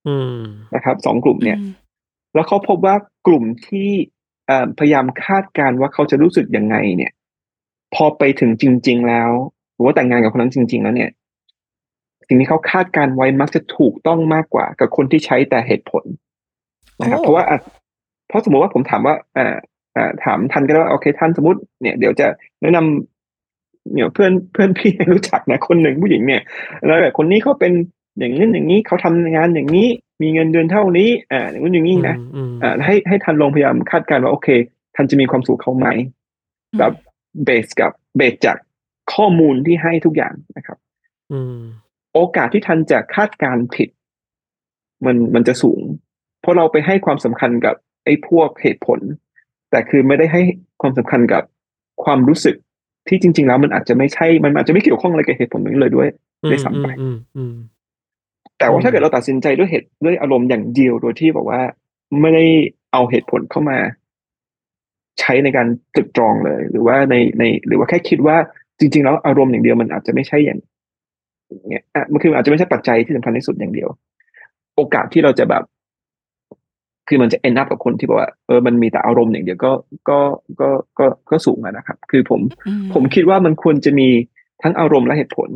[0.07, 0.39] อืม
[0.75, 1.57] นะครับสองกลุ่มเนี่ย
[2.33, 2.95] แล้วเขาพบว่า
[3.27, 3.89] กลุ่มที่
[4.47, 7.11] เอ่อพยายามคาดการณ์ว่าเขาจะรู้สึกยังไง เนี่ย
[7.95, 9.31] พอไปถึงจริง ๆ แล้ว
[9.73, 11.09] หรือว่าแต่งงานกับคนนั้นจริง ๆ แล้วเนี่ย
[12.27, 16.03] สิ่งที่เขาคาดการณ์ไว้มักจะถูกต้องมากกว่า กับคนที่ใช้แต่เหตุผล
[17.01, 17.59] นะครับโอ้เพราะว่าอะ
[18.27, 19.59] เพราะสมมติว่าผมถามว่าอ่าอ่า
[20.23, 22.27] ถามทันก็ได้ว่าโอเคท่านสมมติเนี่ยเดี๋ยวจะ
[22.61, 26.41] แนะนำเนี่ยเพื่อนเพื่อนพี่ให้รู้จักนะคนหนึ่งผู้หญิงเนี่ย
[26.85, 27.73] แล้วแบบคนนี้เขาเป็น
[28.19, 29.87] อย่างนี้อย่างนี้เขาทำงานอย่างนี้
[30.21, 34.47] มีเงินเดือนเท่านี้อ่าอย่างนู้นอย่างนี้นะอืมอ่าให้ให้ทันลองพยายามคาดการณ์ว่าโอเค
[34.95, 35.87] ทันจะมีความสุขเขาไหม
[36.79, 36.93] แบบ
[37.45, 38.57] เบสกับเบสจาก
[39.13, 40.77] ข้อมูลที่ให้ทุกอย่างนะครับ
[41.31, 41.59] อืม
[42.13, 43.89] โอกาสที่ทันจะคาดการณ์ผิด
[45.05, 45.81] มันมันจะสูง
[46.41, 48.99] เพราะเราไปให้ความสำคัญกับไอ้พวกเหตุผล
[49.75, 50.41] แต่คือไม่ได้ให้
[50.81, 51.43] ความสำคัญกับ
[52.03, 52.55] ความรู้สึก
[53.07, 56.07] ที่จริง ๆ แล้วมันอาจจะไม่ใช่ มันอาจจะไม่เกี่ยวข้องอะไรกับเหตุผลนั้นเลยด้วย
[56.49, 57.53] ด้วยซ้ำไปอืมอืม
[58.57, 61.61] แต่ว่าอืมถ้าเกิดเราตัดสินใจด้วยเหตุด้วยอารมณ์อย่างเดียวโดยที่บอกว่า
[62.21, 62.45] ไม่ได้
[62.91, 63.77] เอาเหตุผลเข้ามา
[65.19, 68.37] ใช้ในการตรึกตรองเลย หรือว่าในใน หรือว่าแค่คิดว่า
[68.79, 70.59] จริง ๆ แล้วอารมณ์อย่างเดียวมันอาจจะไม่ใช่อย่าง
[71.69, 73.89] เงี้ยอะมันคืออาจจะไม่ใช่ปัจจัยที่สำคัญที่สุดอย่างเดียว
[74.75, 75.63] โอกาสที่เราจะแบบ
[77.07, 79.71] คือมันจะ end up กับคนที่บอกว่าเออมันมีแต่อารมณ์อย่างเดียวก็
[80.09, 80.19] ก็
[80.59, 84.07] ก็ก็ก็สูงอะนะครับ คือผมอืผมคิดว่ามันควรจะมี
[84.63, 85.49] ทั้งอารมณ์และเหตุผล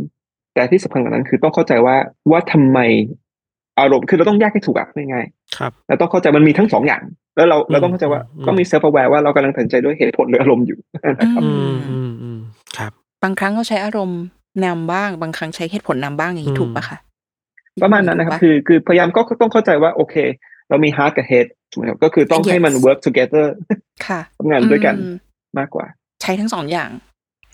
[0.53, 1.95] แต่ที่สำคัญกว่านั้นคือต้องเข้าใจว่า
[2.31, 2.79] ว่าทำไม
[3.79, 5.25] อารมณ์คือเราต้องแยกให้ถูกอะง่าย
[5.57, 7.01] ครับๆเราต้องเข้าใจมันมีทั้งสองอย่าง
[7.35, 10.77] แล้วเราอืมเราต้องเข้าใจว่าอืมต้องมีเซลฟ์แวร์ว่าเรากำลังตัดสินใจด้วยเหตุผลหรืออารมณ์อยู่
[11.19, 12.39] นะครับอืมอืมอืม
[12.77, 12.91] ครับ
[13.23, 14.21] บางครั้งก็ใช้อารมณ์
[14.65, 16.97] นำบ้าง บางครั้งใช้เหตุผลนำบ้างอย่างนี้อืมถูกปะคะ
[17.83, 20.15] ประมาณนั้นนะครับถูกปคือคือพยายามก็ก็ต้องเข้าใจว่าโอเค
[20.69, 23.45] เรามี heart กับ head ถูกไหมครับก็คือต้องให้มัน Yes work together
[24.07, 25.15] ค่ะทำงานด้วยกันอืม
[25.57, 25.85] มากกว่า
[26.21, 26.89] ใช้ทั้งสองอย่าง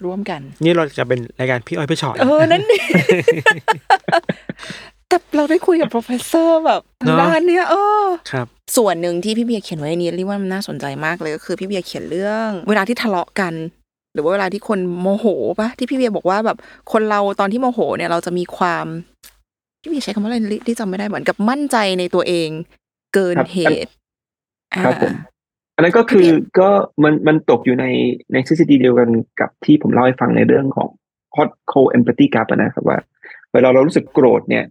[0.06, 2.78] ร่วมกัน นี่เราจะเป็นรายการพี่อ้อยพี่ชอตเออ นั่นดิ
[5.08, 8.48] แต่เราได้คุยกับ professor แบบทางด้านเนี้ยเออครับ
[8.78, 13.54] ส่วนหนึ่งที่พี่เบียร์เขียนไว้ในนี้เรียกว่ามันน่าสนใจมากเลยก็คือพี่เบียร์เขียนเรื่อง เวลาที่ทะเลาะกัน
[14.14, 15.26] หรือว่าเวลาที่คนโมโห
[15.60, 16.58] ปะที่พี่เบียร์บอกว่าแบบ
[16.92, 18.86] คนเราตอนที่โมโหเนี่ยเราจะมีความ
[19.82, 20.38] พี่เบียร์ใช้คำว่าอะไร
[20.68, 22.50] ที่จำไม่ได้เหมือนกับมั่นใจในตัวเอง
[23.16, 23.92] เกินครับเหตุ
[24.86, 25.34] ครับผมอ่า
[25.76, 26.28] อันนั้นก็คือ
[26.60, 26.70] ก็
[27.04, 27.86] มันมันตกอยู่ใน
[28.34, 29.10] ในทฤษฎีเดียวกัน
[29.40, 30.90] กับที่ผมเล่าให้ฟังในเรื่องของ
[31.36, 32.98] hot cold empathy gap อะนะครับว่า
[33.54, 34.66] เวลาเรารู้สึกโกรธเนี่ย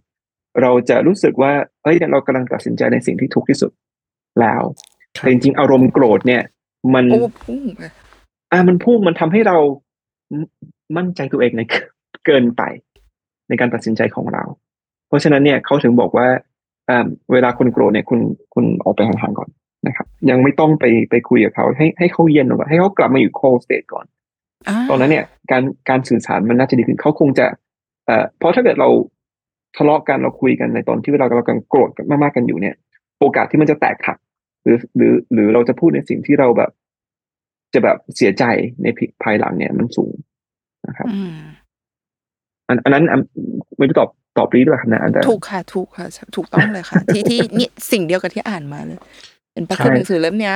[0.61, 3.71] เราจะรู้สึกว่าเฮ้ยเรากำลังตัดสินใจในสิ่งที่ถูกที่สุด
[4.41, 4.63] แล้ว
[5.17, 6.41] ครับแต่จริงๆ อารมณ์โกรธเนี่ย
[6.93, 7.83] มันโอ้พุ่งไป
[8.51, 9.57] อ่ามันพุ่งมันทำให้เรา
[10.39, 10.43] ม
[10.97, 11.61] มั่นใจตัวเองใน
[12.25, 12.61] เกินไป
[13.47, 14.43] ในการตัดสินใจของเรา
[15.07, 16.54] เพราะฉะนั้นเนี่ยเขาถึงบอกว่าอ่า
[17.31, 18.19] เวลาคนโกรธเนี่ยคุณ
[18.53, 19.49] คุณออกไปห่างๆก่อน
[19.87, 27.45] นะครับ ยังไม่ต้องไปไปคุยกับเขาให้ให้เขาเย็นลงก่อนให้เขากลับมาอยู่ cold state ก่อนาตอนนั้นเนี่ยการการสื่อสารมันน่าจะดีขึ้นเขาคงจะ
[28.05, 28.89] เอ่อเพราะถ้าเกิดเรา
[29.77, 32.75] ทะเลาะกันเราคุยกันในตอนที่เรากำลังโกรธกันมากๆกันอยู่เนี่ย
[33.19, 34.17] โอกาสที่มันจะแตกหัก
[34.63, 36.71] หรือหรือหรือเราจะพูดในสิ่งที่เราแบบ
[37.73, 38.43] จะแบบเสียใจ
[38.83, 38.87] ใน
[39.23, 40.13] ภายหลังเนี่ยมันสูง
[40.87, 41.35] นะครับอืม
[42.67, 43.21] อันอันนั้นอัน
[43.77, 46.05] ไม่รู้ตอบ ตอบรีด้วยครับนะอันแต่ถูกค่ะ ถูกค่ะ
[46.35, 48.97] ถูกต้องเลยค่ะ ที่ที่นี่สิ่งเดียวกับที่อ่านมาเลย
[49.53, 50.55] เป็นปะใช่คือหนังสือเล่มเนี้ย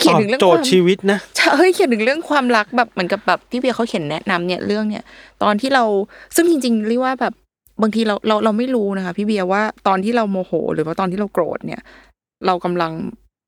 [0.00, 5.04] เขียนถึงเรื่องโจคทวามย์ชีวิตนะใช่เฮ้ยเขียนถึงเรื่องความรักแบบเหมือนกับแบบที่เบียร์เขาเขียนแนะนำเนี่ยเรื่องเนี่ย
[5.42, 5.84] ตอนที่เรา
[6.36, 7.34] ซึ่งจริงๆเรียกว่าแบบ
[7.82, 11.80] บางทีเราเราเราไม่รู้นะคะ พี่เบียร์ว่าตอนที่เราโมโห หรือว่าตอนที่เราโกรธเนี่ย
[12.46, 12.92] เรากำลัง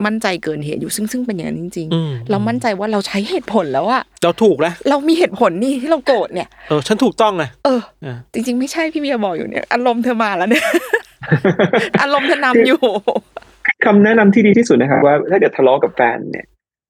[0.05, 10.65] มั่นใจเกินเหตุอยู่ซึ่งซึ่งเป็นอย่างนั้นจริงอืมๆเรามั่นใจว่าเราใช้เหตุผลแล้วอะเราถูกแล้วเรามีเหตุผลนี่ที่เราโกรธเนี่ยเออฉันถูกต้องนะเอออ่าจริง ๆ ไม่ใช่พี่เบียร์บอกอยู่เนี่ย อารมณ์เธอมาแล้วเนี่ย
[12.03, 12.81] อารมณ์เธอนำอยู่
[13.85, 16.47] คำแนะนำที่ดีที่สุดนะครับว่าถ้าเกิดทะเลาะกับแฟนเนี่ย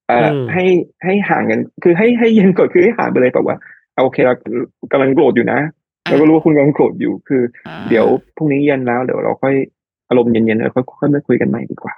[0.09, 0.65] เอ่ออให้
[1.05, 3.57] ให้ห่างกันคือให้ให้เย็นก่อนคือให้ห่างไปเลยแบบว่า
[3.95, 4.35] เอาโอเคเรา
[4.93, 5.59] กำลังโกรธอยู่นะ
[6.05, 9.55] เราก็รู้ว่าคุณกำลังโกรธอยู่คืออ่าเดี๋ยวพรุ่งนี้เย็นแล้วเดี๋ยวเราค่อย
[10.09, 11.95] อารมณ์เย็นๆแล้วค่อยค่อยมาคุยกันใหม่ดีกว่า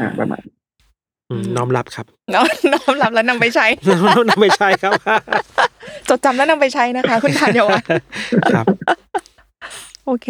[0.00, 0.42] อ่าประมาณ
[1.30, 3.66] อืมน้อมรับครับ น้อมน้อมรับแล้วนำไปใช้
[4.40, 4.92] ไม่ใช่ครับ
[6.08, 7.88] จดจำแล้วนำไปใช้นะคะ คุณธัญวัฒน์
[8.52, 8.66] ครับ
[10.06, 10.28] โอเค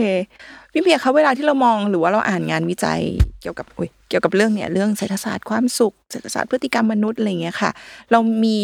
[0.73, 3.01] พี่เบียร์คะเวลาที่เรามองหรือว่าเราอ่านงานวิจัย
[3.41, 7.71] เกี่ยวกับอุยเกี่ยวกับเรื่องเนี่ยเรื่องเศรษฐศาสตร์ความสุขเศรษฐศาสตร์พฤติกรรมมนุษย์อะไรอย่างเงี้ยค่ะ
[8.11, 8.61] เรามี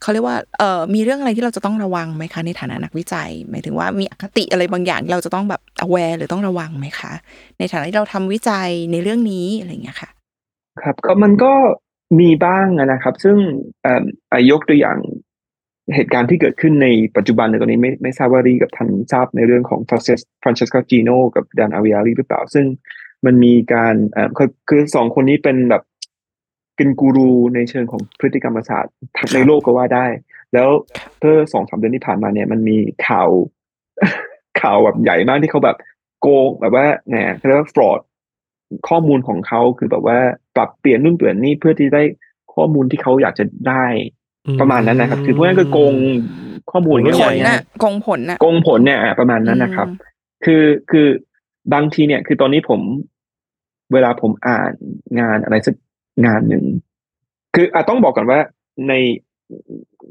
[0.00, 7.12] เขาเรียกว่าเอ่อมีเรื่องอะไรที่เราจะต้องระวังไหมคะ ในฐานะนักวิจัย หมายถึงว่ามีอคติอะไรบางอย่างเราจะต้องแบบ aware หรือต้องระวังไหมคะ
[7.58, 10.10] ในฐานะที่เราทำวิจัยในเรื่องนี้อะไรอย่างเงี้ยค่ะ
[10.82, 11.52] ครับก็มันก็
[12.20, 13.36] มีบ้างนะครับ ซึ่ง
[13.82, 13.94] เอ่
[14.32, 14.98] อยกตัวอย่าง
[15.94, 22.66] เหตุการณ์ที่เกิดขึ้นในปัจจุบันในตอนนี้ไม่ไม่ทราบว่ารีกับทันทราบในเรื่องของฟรานเซสฟรานเชสกาจีโนกับดานอาวิอารีหรือเปล่า ซึ่ง
[23.26, 24.28] มันมีการเอ่อ
[24.68, 25.82] คือสองคนนี้เป็นแบบ
[26.76, 28.92] เป็นกูรูในเชิงของพฤติกรรมศาสตร์
[29.34, 30.06] ในโลกก็ว่าได้
[30.52, 30.68] แล้ว
[31.20, 33.28] เมื่อสองสามเดือนที่ผ่านมาเนี่ยมันมีข่าว
[34.60, 35.76] ข่าวแบบใหญ่มากที่เขาแบบ
[36.20, 38.00] โกงแบบว่าไงเขาเรียกว่า fraud
[38.88, 40.18] ข้อมูลของเขาคือแบบว่า
[40.56, 42.02] ปรับเปลี่ยนนู่นเปลี่ยนนี่เพื่อที่ได้
[42.54, 43.84] ข้อมูลที่เขาอยากจะได้
[44.60, 45.94] ประมาณนั้นนะครับ คือพวกนั้นก็โกง
[46.70, 50.12] ข้อมูลอย่างผเงี้ยลใหญ่น่ะนะกงผลน่ะโกงผลเนี่ยอะประมาณนั้นนะครับอืม
[50.44, 51.06] คือคือ
[51.74, 52.80] บางทีเนี่ย คือตอนนี้ผม
[53.92, 54.72] เวลาผมอ่าน
[55.20, 55.74] งานอะไรสัก
[56.26, 56.64] งานหนึ่ง
[57.54, 58.40] คืออาต้องบอกก่อนว่า
[58.88, 58.92] ใน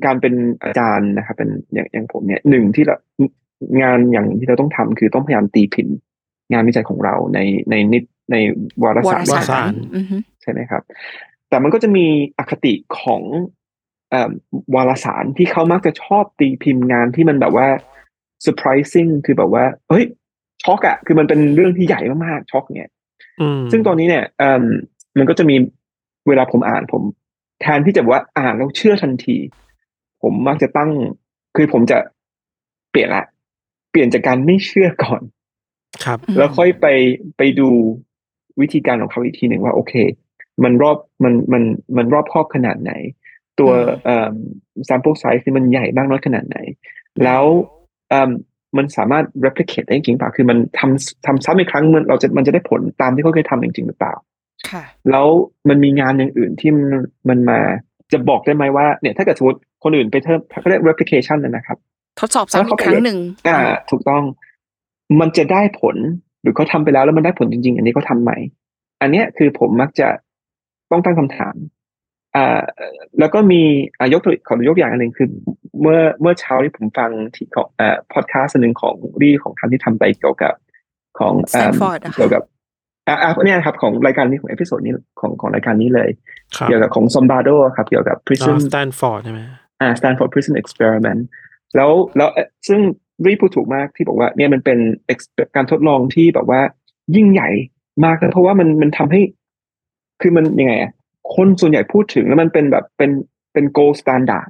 [0.06, 2.98] การเป็นอาจารย์นะครับเป็นอย่างอย่างผมเนี่ยหนึ่งที่เรา
[3.82, 5.96] งานอย่างที่เราต้องทำคือต้องพยายามตีพิมพ์
[6.52, 7.40] งานวิจัยของเราใน
[7.70, 8.36] ในนิตใน
[8.84, 10.82] วารวาสารรวารสาสารรอือฮึใช่ไหมครับ
[11.50, 12.06] แต่มันก็จะมี
[12.38, 13.22] อคติของ
[14.10, 14.32] เอ่อ
[14.76, 17.68] วารสารที่เขามักจะชอบตีพิมพ์งานที่มันแบบว่า
[18.46, 20.06] surprising คือแบบว่าเฮ้ย
[20.64, 22.90] ช็อกอะคือมันเป็นเรื่องที่ใหญ่มากๆช็อกเนี่ย
[23.42, 24.64] อืมซึ่งตอนนี้เนี่ยเอ่ม
[25.20, 25.56] มันก็จะมี
[26.28, 27.02] เวลาผมอ่านผม
[27.62, 29.38] แทนที่จะว่าอ่านแล้วเชื่อทันที
[30.22, 30.92] ผมมักจะตั้ง
[31.56, 31.98] คือผมจะ
[32.92, 33.24] เปลี่ยนละ
[33.92, 35.22] เปลี่ยนจากการไม่เชื่อก่อน
[36.06, 36.88] ครับอืมแล้วค่อยไป
[37.38, 37.70] ไปดู
[38.62, 39.94] วิธีการของเขาอีกทีหนึ่งว่าโอเค
[40.64, 41.64] มันรอบมันมัน
[41.98, 42.92] มันรอบครอบขนาดไหน
[43.60, 44.30] ตัวอืมเอ่อ
[44.90, 46.58] sample size นี่มันใหญ่มากน้อยขนาดไหน
[47.24, 47.44] แล้ว
[48.10, 48.30] เอ่ม
[48.78, 54.14] มันสามารถ replicate ได้จริงเปล่าคือมันทำทำซ้ำอีกครั้งมันเราจะมันจะได้ผลตามที่เขาเคยทำจริงๆหรือเปล่า
[54.70, 55.28] ค่ะ แล้ว
[55.70, 56.88] มันมีงานอย่างอื่นที่มัน
[57.30, 57.60] มันมา
[58.12, 61.78] จะบอกได้ไหมว่าเนี่ยถ้าเกิดสมมติคนอื่นไปเทิมเขาเรียก replication นะนะครับ
[62.20, 63.60] ทดสอบซ้ำอีกครั้งหนึ่งอ่า
[63.92, 64.24] ถูกต้อง
[65.20, 65.96] มันจะได้ผล
[66.42, 68.32] หรือเขาทำไปแล้วแล้วมันได้ผลจริง ๆ อันนี้เขาทำไหม
[69.02, 70.08] อันเนี้ยคือผมมักจะ
[70.92, 71.56] ต้องตั้งคำถาม
[72.36, 72.62] อ่า
[73.20, 73.62] แล้วก็มี
[73.98, 75.28] อ่ายกตัวขอยกอย่างอันหนึ่งคือ
[75.82, 80.54] เมื่อเมื่อเช้าที่ผมฟังที่ของอ่าพอดคาสต์หนึ่งของรีของทำที่ทำไปเกี่ยวกับ
[81.20, 82.44] ของเอิ่ม Stanford อะค่ะเกี่ยวกับ
[83.08, 86.10] อะอะเนี่ยครับของรายการนี้ของ episode นี้ของของรายการนี้เลย
[86.58, 89.42] ครับเกี่ยวกับของซิมบาร์โดครับ เกี่ยวกับ prison Stanford ใช่ไหม
[89.82, 91.22] อ่า Stanford Prison Experiment
[91.76, 92.80] แล้วแล้วเอ่อซึ่ง
[93.26, 94.80] รีพูดถูกมากที่บอกว่าเนี่ยมันเป็น
[95.14, 96.62] exper- การทดลองที่แบบว่า
[97.16, 97.50] ยิ่งใหญ่
[98.06, 99.22] มากเลยเพราะว่ามันมันทำให้
[100.22, 100.92] คือมันยังไงอะ
[101.36, 103.12] คนส่วนใหญ่พูดถึงแล้วมันเป็นแบบเป็น
[103.54, 104.48] เป็น gold standard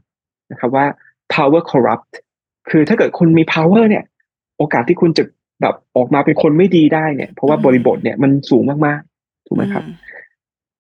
[0.52, 0.86] นะครับว่า
[1.34, 2.12] power corrupt
[2.70, 4.04] คือถ้าเกิดคุณมี power เนี่ย
[4.58, 5.24] โอกาสที่คุณจะ
[5.64, 9.96] แบบออกมาเป็นคนไม่ดีได้เนี่ย เพราะว่าอืมบริบทเนี่ยมันสูงมากๆถูกไหมครับอืม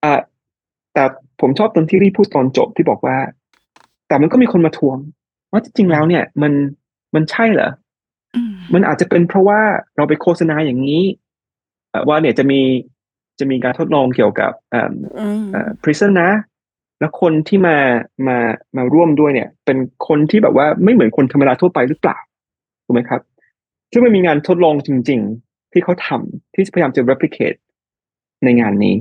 [0.03, 0.19] อ่า
[0.93, 1.03] แต่
[1.41, 3.17] ผมชอบตอนที่รีพูดตอนจบที่บอกว่า
[4.07, 4.97] แต่มันก็มีคนมาทวง
[5.51, 6.53] ว่าจริงๆแล้วเนี่ย มัน
[7.15, 7.69] มันใช่เหรอ
[8.35, 9.59] อืมมันอาจจะเป็นเพราะว่า
[9.95, 11.03] เราไปโฆษณาอย่างนี้
[11.89, 12.61] เอ่อว่าเนี่ยจะมี
[13.39, 16.31] จะมีการทดลองเกี่ยวกับเอ่ออืมเอ่อ prison นะ
[16.99, 17.77] แล้วคนที่มา
[18.27, 18.37] มา
[18.77, 19.77] มาร่วมด้วยเนี่ย เป็น
[20.07, 22.17] คนที่แบบว่าไม่เหมือนคนธรรมดาทั่วไปหรือเปล่า
[22.85, 23.21] ถูกไหมครับ
[23.93, 27.57] ซึ่งมันมีงานทดลองจริง ๆ ที่เขาทำที่พยายามจะ replicate
[28.43, 28.95] ในงานนี้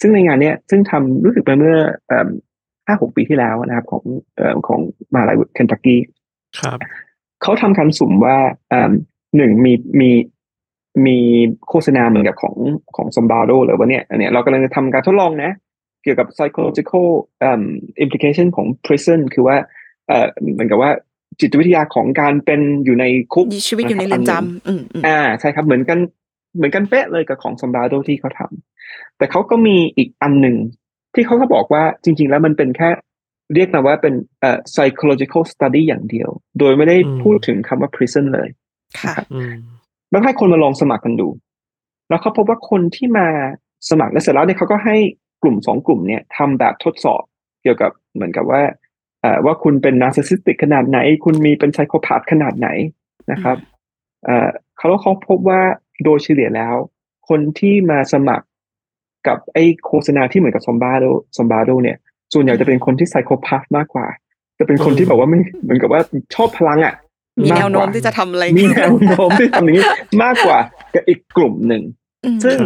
[0.00, 1.76] ซึ่งในงานเนี้ยซึ่งทำรู้สึกไปเมื่อ
[2.86, 4.02] ห้าหกปีที่แล้วนะครับ ของ
[4.36, 4.80] เอ่อของ
[5.12, 6.00] มหาลัยเคนตักกี้
[6.60, 6.78] ครับ
[7.42, 8.36] เขาทำการสุ่มว่า
[8.70, 8.92] เอิ่ม
[9.36, 10.10] หนึ่งมีมี
[11.06, 11.18] มี
[11.68, 12.56] โฆษณาเหมือนกับของ
[12.96, 15.50] ของซอมบาโดหรือว่าเนี่ยอันเนี้ยเรากำลังจะทำการทดลองนะ
[16.02, 17.06] เกี่ยวกับ psychological
[17.48, 17.62] um,
[18.04, 19.56] implication ของ prison คือว่า
[20.08, 20.90] เอ่อเหมือนกับว่า
[21.40, 25.98] จิตวิทยาของการเป็นอยู่ในคุกมีชีวิตอยู่ในเรือนจำอืมอืมอ่าใช่ครับเหมือนกัน
[26.56, 30.56] เหมือนกันเป๊ะเลยกับของซอมบาโดที่เขาทำแต่เขาก็มีอีกอันหนึ่ง
[31.14, 32.90] ที่เขาก็บอกว่าจริง ๆ แล้วมันเป็นแค่
[33.54, 36.28] เรียกมาว่าเป็นเอ่อ psychological study อย่างเดียว
[36.58, 38.48] โดยไม่ได้อืมพูดถึงคำว่า prison เลย
[39.00, 39.52] ค่ะอืม
[40.10, 41.28] แล้วให้คนมาลองสมัครกันดู
[42.08, 43.26] แล้วเขาพบว่าคนที่มา
[43.90, 44.96] สมัครแล้วเสร็จแล้วเนี่ยเขาก็ให้
[45.42, 47.22] กลุ่มสองกลุ่มเนี่ยทำแบบทดสอบ
[47.62, 48.79] เกี่ยวกับเหมือนกับว่าเอ่อ
[49.44, 52.68] ว่าคุณเป็น narcissistic ขนาดไหน คุณมีเป็น psychopath ขนาดไหน
[53.32, 53.56] นะครับ
[54.24, 55.60] เอ่อเขาแล้วเขาพบว่า
[56.04, 56.74] โดยเฉลี่ยแล้ว
[57.28, 58.46] คนที่มาสมัคร
[59.26, 61.04] กับไอ้โฆษณาที่เหมือนกับซอมบาโด
[61.36, 61.96] ซอมบาโดเนี่ย
[62.34, 64.06] ส่วนใหญ่จะเป็นคนที่ไซโคพาธมากกว่า
[64.58, 66.00] จะเป็นคนที่แบบว่าไม่เหมือนกับว่า
[66.34, 66.94] ชอบพลังอะ
[67.44, 69.86] มีแนวโน้มากกาที่จะทำอะไรมีแนวโน้มที่ทำอย่างนี้
[70.22, 70.58] มากกว่า
[70.94, 71.82] กับอีกกลุ่มหนึ่ง
[72.24, 72.58] อืมซึ่ง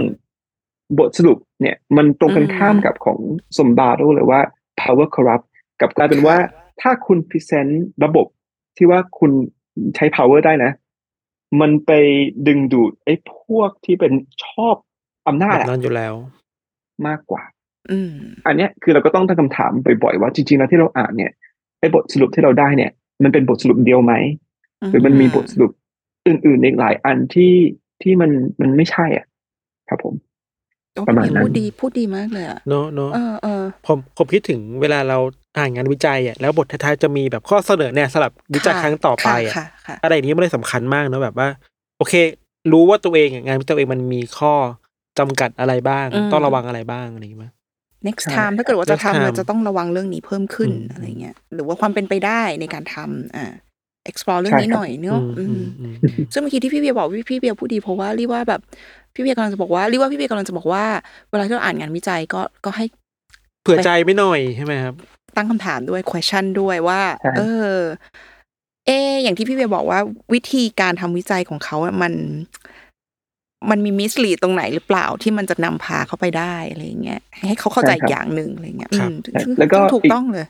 [0.99, 3.19] บทสรุปเนี่ยมันตรงกันอืมข้ามกับของ
[3.59, 4.41] สมบาโดเลยว่า
[4.81, 5.47] power corrupt
[5.81, 6.37] กลับกลายเป็นว่า
[6.81, 8.27] ถ้าคุณพ r เซนต์ระบบ
[8.77, 9.31] ที่ว่าคุณ
[9.95, 10.73] ใช้ power ได้นะ
[11.61, 11.93] มันไป
[12.47, 14.13] ดึงดูดไอ้พวกที่เป็น
[14.45, 14.77] ชอบ
[15.29, 16.15] อำนาจแบบอะนั้นอยู่แล้ว
[17.07, 17.43] มากกว่า
[17.91, 18.13] อืม
[18.47, 19.73] อันเนี้ยคือเราก็ต้องตั้งคำถาม
[20.03, 21.33] บ่อยๆว่าจริงๆแล้วที่เราอ่านเนี่ย
[21.81, 22.91] ไอ้บทสรุปที่เราได้เนี่ย
[23.23, 24.15] มันเป็นบทสรุปเดียวไหม
[24.91, 25.71] หรือมันมีบทสรุป
[26.27, 27.53] อื่นๆอีกหลายอันที่
[28.03, 29.27] ที่มันมันไม่ใช่อะ
[29.89, 30.15] ครับผม
[30.95, 35.19] โอ้ประมาณนั้น พูดดีพูดดีมากเลยอะเนอะเนอะเออเออ ผมผมคิดถึงเวลาเรา
[35.59, 41.49] อ่านงานวิจัยอะแล้วบทท้ายๆจะมีแบบข้อเสนอเนี่ยสำหรับวิจัยค่ะครั้งต่อไปอะ ค่ะค่ะอะไรอย่างนี้มันเลยสำคัญมากเนอะแบบว่า
[41.99, 42.15] โอเค
[42.73, 44.53] รู้ว่าตัวเองอะงานวิจัยตัวเองมันมีข้อ
[45.19, 47.53] จำกัดอะไรบ้างอืมต้องระวังอะไรบ้างอะไรอย่างเงี้ยมั้ย
[48.07, 53.53] next ใช่ time ถ้าเกิดว่าจะ next ทำ time เราจะต้องระวังเรื่องนี้เพิ่มขึ้นอืม อะไรเงี้ย หรือว่าความเป็นไปได้ในการทำอ่า
[54.11, 58.61] explore เรื่องใช่นี้ครับ หน่อยเนาะอือืมมอืมอืม ซึ่งเมื่อกี้ที่พี่เบียร์บอกพี่พี่เบียร์พูดดีเพราะว่ารีว่าแบบ
[59.15, 60.85] พี่เบียร์กำลังจะบอกว่ารีว่าพี่เบียร์กำลังจะบอกว่า
[61.31, 62.85] เวลาที่เราอ่านงานวิจัยก็ก็ให้
[63.63, 64.95] เผื่อใจไม่หน่อยใช่ไหมครับ
[65.37, 67.75] ตั้งคำถามด้วย question ด้วยว่าใช่เออ
[68.87, 70.01] เอะอย่างที่พี่เบียร์บอกว่า
[70.35, 72.13] วิธีการทำวิจัยของเขาอะมัน
[73.71, 80.47] มันมีมิสลีดตรงไหนหรือเปล่าที่มันจะนำพาเขาไปได้อะไรอย่างเงี้ยให้เขาเข้าใจใช่ครับอย่างหนึ่งอะไรเงี้ยครับอืมใช่ซึ่งแล้วก็ซึ่งถูกอีกต้องเลย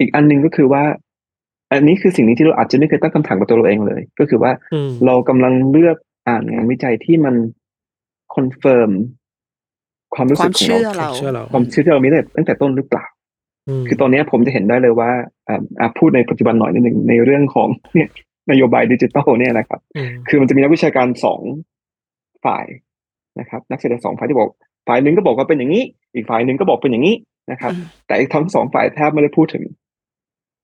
[0.00, 0.84] อีกอันหนึ่งก็คือว่า
[1.72, 5.96] อันนี้คือสิ่งนี้ที่เราอาจจะไม่เคยตั้งคำถามกับตัวเราเองเลย ก็คือว่าอืมเรากำลังเลือก
[6.28, 8.90] อ่านงานวิจัยที่มัน confirm
[10.14, 13.04] ความรู้สึกของเชื่อเราเราเชื่อเราความเชื่อที่เรามีตั้งแต่ตั้งแต่ต้นหรือเปล่า
[13.80, 15.10] มคือตอนนี้ผมจะเห็นได้เลยว่า
[15.48, 18.08] อ่าอะพูดในปัจจุบันหน่อยนิดหนึ่งในเรื่องของเนี่ย
[18.50, 21.40] นโยบายดิจิทัลเนี่ยนะครับอืมคือมันจะมีนักวิชาการสอง
[22.44, 22.66] ฝ่าย
[23.40, 24.50] นะครับ นักเศรษฐศาสตร์สองฝ่ายที่บอก
[24.88, 25.82] ฝ่ายหนึ่งก็บอกว่าเป็นอย่างนี้
[26.14, 27.16] อีกฝ่ายหนึ่งก็บอกเป็นอย่างนี้
[27.52, 29.64] นะครับอืมแต่ทั้งสองฝ่ายแทบไม่ได้พูดถึง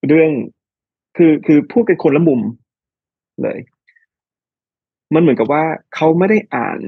[0.08, 0.30] เรื่อง
[1.16, 2.40] คือคือพูดกันคนละมุม
[3.42, 3.58] เลย
[5.14, 5.64] มันเหมือนกับว่า
[5.94, 6.78] เขาไม่ได้อ่าน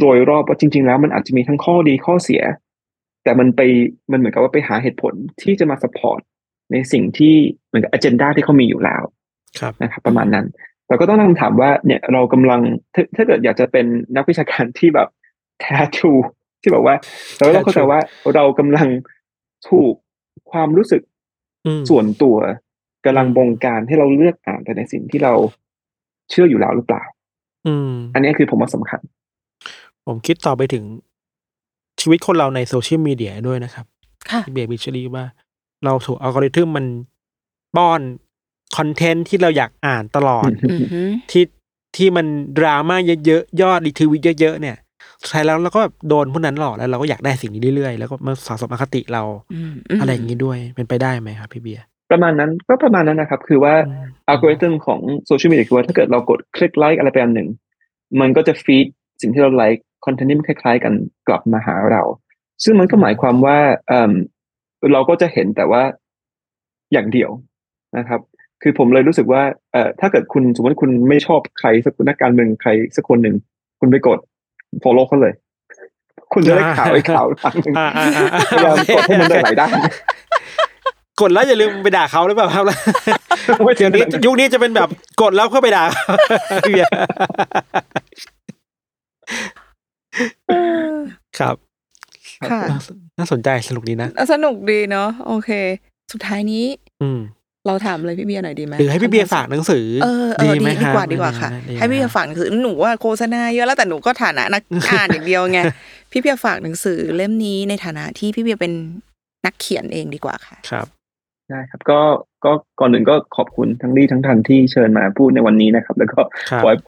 [0.00, 2.42] โดยรอบว่าจริง ๆ แล้วมันอาจจะมีทั้งข้อดีข้อเสีย
[3.24, 3.60] แต่มันไป
[4.12, 6.20] มันเหมือนกับว่าไปหาเหตุผลที่จะมาสปอร์ต
[6.72, 7.34] ในสิ่งที่
[7.66, 9.02] เหมือนกับอเจนดาที่เขามีอยู่แล้ว
[9.58, 10.46] ครับนะครับประมาณนั้น
[10.88, 12.60] เราก็ต้องตั้งคำถามว่าเนี่ยเรากำลัง
[12.94, 13.86] ถ้าถ้าเกิดอยากจะเป็น
[14.16, 15.08] นักวิชาการที่แบบ
[15.60, 16.12] แท้ทรู
[16.62, 16.94] ที่แบบว่า
[17.36, 17.98] เราก็ต้องเข้าใจว่า
[18.34, 18.88] เรากำลัง
[19.68, 19.94] ถูก
[20.50, 21.02] ความรู้สึก
[21.66, 22.36] อืมส่วนตัว
[23.04, 25.34] กำลังบงการให้เราเลือกอ่านแต่ในสิ่งที่เรา
[26.30, 27.02] เชื่ออยู่แล้วหรือเปล่า
[27.66, 29.00] อืม อันนี้คือผมว่าสำคัญ
[30.06, 30.84] ผมคิดต่อไปถึง
[32.00, 33.86] ชีวิตคนเราในโซเชียลมีเดียด้วยนะครับ
[34.30, 35.24] ค่ะที่เบียร์บิชลีว่า
[35.84, 36.86] เราถูกอัลกอริทึมมัน
[37.76, 38.00] ป้อน
[38.76, 41.44] content ที่เราอยากอ่านตลอดอือหือที่
[41.96, 42.26] ที่มัน
[42.58, 42.96] ดราม่า
[43.26, 44.76] เยอะๆ ยอด retweet เยอะๆเนี่ย
[45.22, 49.22] สุดท้ายแล้วเราก็แบบโดนพวกนั้นหลอกแล้วเราก็อยากได้สิ่งนี้เรื่อยๆ แล้วก็มาสะสมอคติเรา
[49.52, 57.48] อืมอะไรอย่างนี้ด้วยเป็นไปได้ไหมครับพี่เบียร์ประมาณนั้นก็ประมาณนั้นนะครับ คือว่าอืมอัลกอริทึมของโซเชียลมีเดียคือว่าถ้าเกิดเรากดคลิกไลค์อะไรไปอันหนึ่ง
[58.20, 58.86] มันก็จะ feed
[59.20, 60.92] สิ่งที่เรา like content ที่มันคล้าย ๆ กัน
[61.28, 62.02] กลับมาหาเรา
[62.64, 63.58] ซึ่งมันก็หมายความว่า
[63.88, 64.12] เอ่ม
[64.92, 65.82] เราก็จะเห็นแต่ว่า
[66.92, 67.30] อย่างเดียว
[67.98, 68.20] นะครับ
[68.62, 69.42] คือผมเลยรู้สึกว่า
[69.72, 73.36] เอ่อถ้าเกิดคุณสมมติคุณไม่ชอบใครสักคนนักการเมืองใครสักคนหนึ่ง
[73.80, 74.18] คุณไปกด
[74.82, 75.32] follow เขาเลย
[76.32, 79.76] คุณจะได้ข่าวไอ้ข่าวทางหนึ่งอ่าอ่าอ่าพยายามกดให้มันได้หลายด้าน
[81.20, 82.64] กดแล้วอย่าลืมไปด่าเขาหรือเปล่าครับ
[83.64, 84.88] ไม่เดี๋ยวนี้ยุคนี้จะเป็นแบบ
[85.22, 86.04] กดแล้วเพื่อไปด่าเขา
[86.66, 86.90] พี่เบียร์
[91.38, 91.56] ครับ
[92.50, 95.50] ค่ะน่าสน่าสนใจสนุกดีนะ สนุกดีเนาะโอเค
[96.12, 96.64] สุดท้ายนี้
[97.02, 97.20] อืม
[97.66, 105.60] เราถามเลยพี่เบียร์หน่อยดีไหมหรือให้พี่เบียร์ฝากหนังสือเออเออดีไหมดีครับกว่าดีกว่าค่ะดีให้พี่เบียคร์รับฝากหนังสือหนูว่าโฆษณาเยอะแล้วแต่หนูก็ฐานะนักอ่านอย่างเดียวไง
[106.12, 108.72] พี่เบียร์ฝากหนังสือเล่มนี้ในฐานะที่พี่เบียร์เป็น
[109.46, 110.86] นักเขียนเองดีกว่าค่ะ ครับ
[111.50, 112.00] ได้ครับก็
[112.44, 116.78] ก็ก่อนหนึ่งก็ขอบคุณทั้งดีทั้งทันที่เชิญมาพูดในวันนี้นะครับ แล้วก็ครับขอให้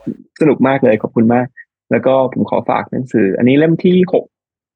[0.41, 1.45] สนุกมากเลยขอบคุณมาก
[1.91, 4.25] แล้วก็ผมขอฝากหนังสือ อันนี้เล่มที่หก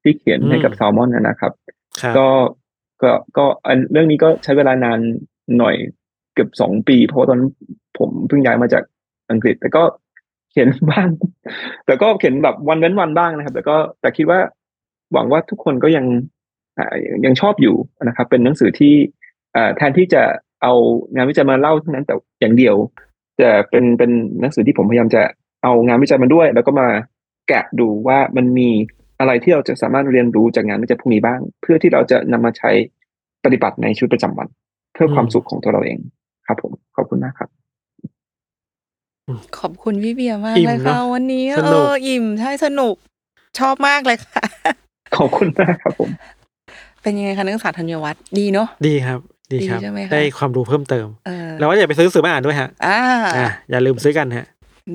[0.02, 1.52] ที่เขียนให้กับแซลมอนนะครับ
[2.00, 2.28] ครับก็
[3.02, 4.98] ก็ก็อันเรื่องนี้ก็ใช้เวลานาน
[5.58, 5.76] หน่อย
[6.34, 7.50] เกือบสองปี เพราะว่าตอนนั้น
[7.98, 8.82] ผมเพิ่งย้ายมาจาก
[9.30, 9.82] อังกฤษ แต่ก็
[10.50, 11.08] เขียนบ้าง
[11.86, 14.40] แต่ก็เขียนแบบวันเว้นวันบ้างนะครับ แต่ก็แต่คิดว่า
[15.12, 16.06] หวังว่าทุกคนก็ยัง
[16.78, 16.94] อ่า
[17.24, 18.94] ยังชอบอยู่นะครับ เป็นหนังสือที่
[19.56, 20.22] อ่าแทนที่จะ
[20.62, 20.72] เอา
[21.14, 22.76] งานวิจัยมาเล่าเท่านั้นแต่อย่างเดียว
[23.40, 25.22] จะเป็นเป็นหนังสือที่ผมพยายามจะ
[25.62, 26.88] เอางานวิจัยมาด้วย แล้วก็มา
[27.48, 28.68] แกะดูว่ามันมี
[29.20, 32.70] อะไรที่เราจะสามารถเรียนรู้จากงานวิจัยพวกนี้บ้าง เพื่อที่เราจะนำมาใช้
[33.44, 34.48] ปฏิบัติในชีวิตประจำวัน
[34.94, 35.98] เพื่อความสุขของตัวเราเอง
[36.46, 37.48] ครับ ผมขอบคุณมากครับ
[39.58, 42.94] ขอบคุณพี่เบียร์มากอิ่มเลยเนค่ะอะวันนี้ สเอนุก อ อิ่มใช่สนุก
[43.58, 44.42] ชอบมากเลยค่ะ
[45.16, 46.10] ขอบคุณมากครับผม
[47.02, 49.20] เป็นยังไงคะนักศึกษาธัญวัฒน์ดีเนาะ ดีครับ
[49.52, 52.98] ดีครับดีใช่ไหมคะ ได้ความรู้เพิ่มเติม เออแล้วว่าอย่าไปซื้อหนังสือมาอ่านด้วยฮะ อ่า
[53.36, 54.46] อ่าอย่าลืมซื้อกันฮะ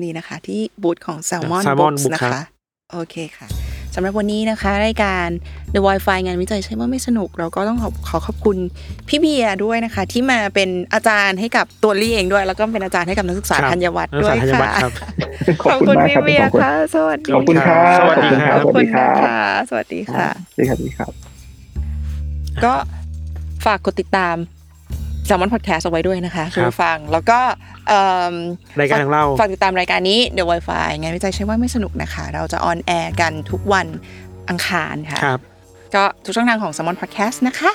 [0.02, 2.44] นี่นะคะ ที่บูธของ Salmon Salmon Books Book นะครัคะบ
[2.92, 3.48] โอเคค่ะ
[3.94, 5.28] สำหรับวันนี้นะคะ รายการ
[5.74, 8.56] The Wi-Fi งานวิจัยใช่ว่าไม่สนุก เราก็ต้องขอขอขอบคุณ
[9.08, 14.92] พี่เบียร์ด้วยนะคะ ที่มาเป็นอาจารย์ให้กับตัวลี่เองด้วย แล้วก็เป็นอาจารย์ให้กับนักศึกษาครับธัญวัฒน์นักด้ศึวกยษาธัญวัค่ะฒน์ครับ
[15.64, 19.40] ขอบคุณมากพี่ครับเบียร์ขอบคุณค่ะ สวัสดีขอบคุณครับสวัสดีครับขอบคุณสวัสดีครับนะคะ
[19.70, 20.26] สวัสดีค่ะ
[20.56, 21.12] สวัสดีครับสวัสดีครับ
[22.64, 22.74] ก็
[23.64, 24.36] ฝากกดติดตาม
[25.26, 27.38] Salmon Podcast เอาไว้ด้วยนะคะครับณผู้ฟัง แล้วก็
[27.88, 28.34] เอิ่ม
[28.80, 33.86] รายการของเราฝากติดตามรายการนี้ The Why File งานวิจัยใช่ว่าไม่สนุกนะคะ เราจะ on air กันทุกวัน
[34.48, 35.40] อังคารค่ะครับ
[35.94, 37.72] ก็ทุกช่องทางของ Salmon Podcast นะคะ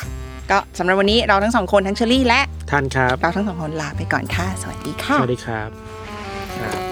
[0.51, 2.41] ก็สำหรับวันนี้เราทั้งสองคนทั้งเชอรี่และ
[2.71, 5.69] ท่านครับ เราทั้งสองคนลาไปก่อนค่ะ สวัสดีค่ะ สวัสดีครับ
[6.59, 6.88] ครับ